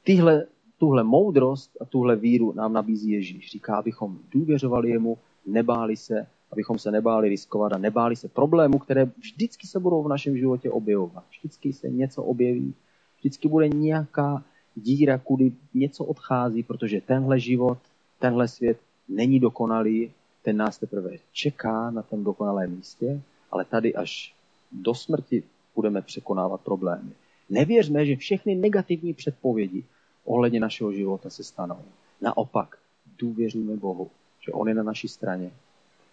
Tyhle 0.05 0.47
tuhle 0.79 1.05
moudrost 1.05 1.71
a 1.81 1.85
tuhle 1.85 2.17
víru 2.17 2.53
nám 2.53 2.73
nabízí 2.73 3.11
Ježíš. 3.11 3.51
Říká, 3.51 3.77
abychom 3.77 4.19
důvěřovali 4.31 4.91
jemu, 4.91 5.19
nebáli 5.47 5.97
se, 5.97 6.27
abychom 6.53 6.79
se 6.79 6.91
nebáli 6.91 7.29
riskovat 7.29 7.73
a 7.73 7.79
nebáli 7.79 8.17
se 8.17 8.29
problémů, 8.29 8.79
které 8.79 9.05
vždycky 9.05 9.67
se 9.67 9.81
budou 9.81 10.03
v 10.03 10.09
našem 10.09 10.39
životě 10.39 10.71
objevovat. 10.71 11.25
Vždycky 11.31 11.73
se 11.73 11.89
něco 11.89 12.23
objeví, 12.23 12.75
vždycky 13.19 13.49
bude 13.49 13.69
nějaká 13.69 14.45
díra, 14.77 15.19
kudy 15.19 15.53
něco 15.75 16.05
odchází, 16.05 16.63
protože 16.63 17.01
tenhle 17.01 17.41
život, 17.41 17.79
tenhle 18.19 18.49
svět 18.49 18.79
není 19.09 19.41
dokonalý, 19.41 20.13
ten 20.43 20.57
nás 20.57 20.79
teprve 20.79 21.11
čeká 21.33 21.91
na 21.91 22.03
tom 22.03 22.25
dokonalém 22.25 22.77
místě, 22.77 23.21
ale 23.51 23.65
tady 23.65 23.95
až 23.95 24.35
do 24.73 24.95
smrti 24.95 25.43
budeme 25.75 26.03
překonávat 26.03 26.61
problémy. 26.61 27.11
Nevěřme, 27.51 28.07
že 28.07 28.17
všechny 28.17 28.55
negativní 28.55 29.15
předpovědi 29.15 29.85
ohledně 30.25 30.61
našeho 30.61 30.93
života 30.93 31.31
se 31.31 31.45
stanou. 31.45 31.83
Naopak, 32.21 32.79
důvěřujeme 33.19 33.77
Bohu, 33.77 34.11
že 34.47 34.53
On 34.53 34.69
je 34.69 34.75
na 34.75 34.83
naší 34.83 35.09
straně, 35.09 35.51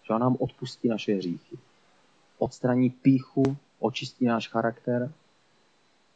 že 0.08 0.14
On 0.14 0.22
nám 0.22 0.38
odpustí 0.40 0.88
naše 0.88 1.14
hříchy, 1.16 1.58
odstraní 2.38 2.90
píchu, 2.90 3.58
očistí 3.80 4.26
náš 4.26 4.48
charakter, 4.48 5.12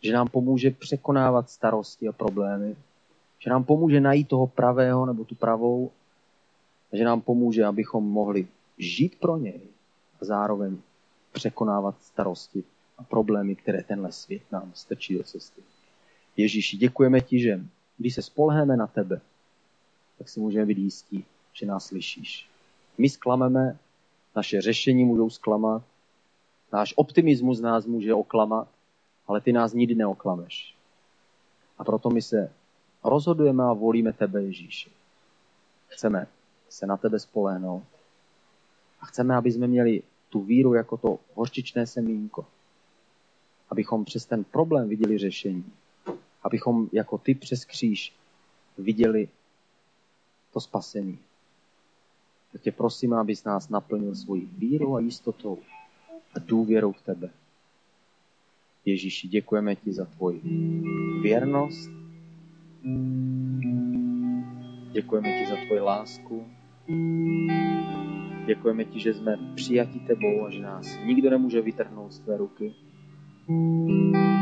že 0.02 0.14
nám 0.14 0.28
pomůže 0.28 0.72
překonávat 0.72 1.50
starosti 1.50 2.08
a 2.08 2.12
problémy, 2.12 2.76
že 3.40 3.50
nám 3.50 3.64
pomůže 3.64 4.02
najít 4.02 4.28
toho 4.28 4.48
pravého 4.48 5.06
nebo 5.06 5.26
tu 5.26 5.36
pravou, 5.36 5.92
a 6.94 6.98
že 6.98 7.04
nám 7.04 7.22
pomůže, 7.22 7.66
abychom 7.66 8.04
mohli 8.04 8.48
žít 8.78 9.20
pro 9.20 9.38
něj 9.38 9.60
a 10.22 10.26
zároveň 10.26 10.78
překonávat 11.32 11.96
starosti 12.02 12.64
a 12.98 13.04
problémy, 13.04 13.56
které 13.56 13.84
tenhle 13.84 14.12
svět 14.12 14.42
nám 14.52 14.72
strčí 14.74 15.18
do 15.18 15.24
cesty. 15.24 15.62
Ježíši, 16.38 16.78
děkujeme 16.78 17.22
ti, 17.22 17.40
že 17.40 17.62
když 17.98 18.16
se 18.16 18.22
spolehneme 18.22 18.78
na 18.78 18.88
tebe, 18.88 19.22
tak 20.18 20.30
si 20.30 20.40
můžeme 20.40 20.66
být 20.66 20.78
jistí, 20.78 21.26
že 21.54 21.66
nás 21.66 21.86
slyšíš. 21.86 22.50
My 22.98 23.10
sklameme, 23.10 23.78
naše 24.36 24.62
řešení 24.62 25.06
můžou 25.06 25.30
zklamat, 25.30 25.84
náš 26.74 26.94
optimismus 26.96 27.62
nás 27.62 27.86
může 27.86 28.14
oklamat, 28.14 28.68
ale 29.28 29.42
ty 29.42 29.54
nás 29.54 29.74
nikdy 29.74 29.96
neoklameš. 29.96 30.76
A 31.78 31.84
proto 31.84 32.10
my 32.10 32.22
se 32.22 32.52
rozhodujeme 33.04 33.64
a 33.64 33.74
volíme 33.74 34.14
tebe, 34.14 34.44
Ježíši. 34.44 34.92
Chceme 35.88 36.28
se 36.70 36.86
na 36.86 36.98
tebe 36.98 37.20
spolehnout. 37.20 37.84
A 39.02 39.06
chceme, 39.06 39.36
aby 39.36 39.52
jsme 39.52 39.68
měli 39.68 40.04
tu 40.30 40.42
víru 40.42 40.74
jako 40.74 40.98
to 40.98 41.20
horčičné 41.34 41.88
semínko. 41.88 42.46
Abychom 43.70 44.06
přes 44.06 44.26
ten 44.26 44.44
problém 44.44 44.90
viděli 44.90 45.18
řešení. 45.18 45.66
Abychom 46.44 46.90
jako 46.92 47.18
ty 47.18 47.36
přes 47.36 47.66
kříž 47.66 48.14
viděli 48.78 49.30
to 50.54 50.60
spasení. 50.60 51.20
Tak 52.52 52.62
tě 52.62 52.72
prosím, 52.72 53.14
abys 53.14 53.44
nás 53.44 53.70
naplnil 53.70 54.16
svojí 54.16 54.50
vírou 54.58 54.96
a 54.96 55.00
jistotou 55.00 55.60
a 56.36 56.40
důvěrou 56.40 56.92
v 56.92 57.02
tebe. 57.02 57.30
Ježíši, 58.88 59.28
děkujeme 59.28 59.76
ti 59.76 59.94
za 59.94 60.06
tvoji 60.06 60.42
věrnost. 61.22 61.92
Děkujeme 64.92 65.40
ti 65.40 65.50
za 65.50 65.56
tvoji 65.66 65.80
lásku. 65.80 66.46
Děkujeme 68.46 68.86
ti, 68.86 69.00
že 69.00 69.14
jsme 69.14 69.38
přijati 69.56 70.00
tebou 70.00 70.46
a 70.46 70.50
že 70.50 70.62
nás 70.62 71.00
nikdo 71.06 71.30
nemůže 71.30 71.62
vytrhnout 71.62 72.14
z 72.14 72.20
tvé 72.20 72.38
ruky. 72.38 72.74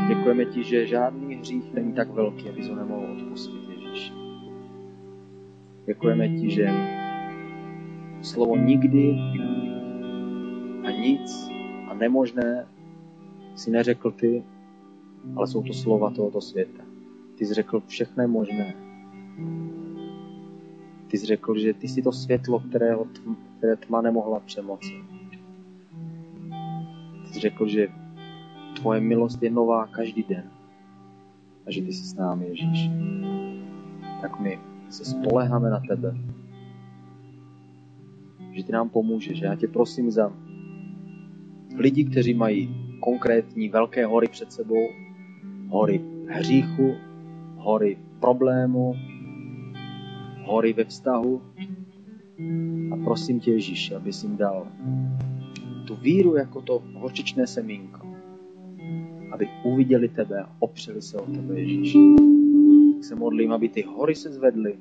Děkujeme 0.08 0.46
ti, 0.46 0.64
že 0.64 0.88
žádný 0.88 1.36
hřích 1.36 1.74
není 1.74 1.94
tak 1.94 2.10
velký, 2.10 2.50
aby 2.50 2.68
ho 2.68 2.76
nemohl 2.76 3.12
odpustit, 3.12 3.70
Ježíš. 3.70 4.14
Děkujeme 5.86 6.30
ti, 6.30 6.50
že 6.52 6.70
slovo 8.22 8.56
nikdy 8.58 9.18
a 10.84 10.92
nic 10.92 11.50
a 11.88 11.94
nemožné 11.94 12.75
si 13.56 13.72
neřekl 13.72 14.12
ty, 14.12 14.44
ale 15.36 15.48
jsou 15.48 15.64
to 15.64 15.74
slova 15.74 16.10
tohoto 16.12 16.42
světa. 16.42 16.84
Ty 17.36 17.46
jsi 17.46 17.54
řekl 17.54 17.84
všechno 17.88 18.28
možné. 18.28 18.76
Ty 21.08 21.18
jsi 21.18 21.26
řekl, 21.26 21.58
že 21.58 21.74
ty 21.74 21.88
jsi 21.88 22.02
to 22.02 22.12
světlo, 22.12 22.60
kterého 22.60 23.06
tma, 23.06 23.36
které 23.58 23.76
tma 23.76 24.02
nemohla 24.02 24.40
přemoci. 24.40 24.94
Ty 27.22 27.34
jsi 27.34 27.40
řekl, 27.40 27.68
že 27.68 27.88
tvoje 28.76 29.02
milost 29.02 29.44
je 29.44 29.50
nová 29.50 29.88
každý 29.88 30.24
den 30.24 30.52
a 31.68 31.72
že 31.72 31.82
ty 31.82 31.94
jsi 31.94 32.04
s 32.04 32.16
námi, 32.16 32.46
Ježíš. 32.48 32.90
Tak 34.22 34.40
my 34.40 34.60
se 34.90 35.06
spoleháme 35.06 35.70
na 35.70 35.80
tebe, 35.80 36.18
že 38.52 38.64
ty 38.64 38.72
nám 38.72 38.90
pomůžeš. 38.90 39.42
Já 39.42 39.56
tě 39.56 39.68
prosím 39.68 40.12
za 40.12 40.34
lidi, 41.78 42.06
kteří 42.06 42.34
mají 42.34 42.85
konkrétní 43.00 43.70
velké 43.70 44.06
hory 44.06 44.28
před 44.28 44.52
sebou, 44.52 44.88
hory 45.70 46.02
hříchu, 46.28 46.96
hory 47.58 47.98
problému, 48.20 48.96
hory 50.44 50.74
ve 50.74 50.84
vztahu. 50.84 51.42
A 52.92 52.98
prosím 53.04 53.40
tě, 53.40 53.52
Ježíš, 53.52 53.92
aby 53.92 54.12
jim 54.24 54.38
dal 54.38 54.68
tu 55.86 55.96
víru 55.96 56.36
jako 56.36 56.62
to 56.62 56.84
horčičné 56.94 57.48
semínko, 57.48 58.08
aby 59.32 59.48
uviděli 59.64 60.10
tebe 60.10 60.44
a 60.44 60.50
opřeli 60.60 61.02
se 61.02 61.18
o 61.18 61.26
tebe, 61.26 61.60
Ježíš. 61.60 61.94
Tak 62.96 63.04
se 63.04 63.16
modlím, 63.16 63.52
aby 63.52 63.70
ty 63.70 63.82
hory 63.82 64.16
se 64.16 64.32
zvedly 64.32 64.76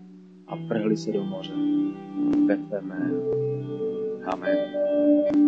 a 0.47 0.57
vrhly 0.57 0.97
se 0.97 1.12
do 1.12 1.25
moře. 1.25 1.53
Ve 2.47 2.57
tvé 2.57 2.81
jméno. 2.81 3.21
Amen. 4.27 5.45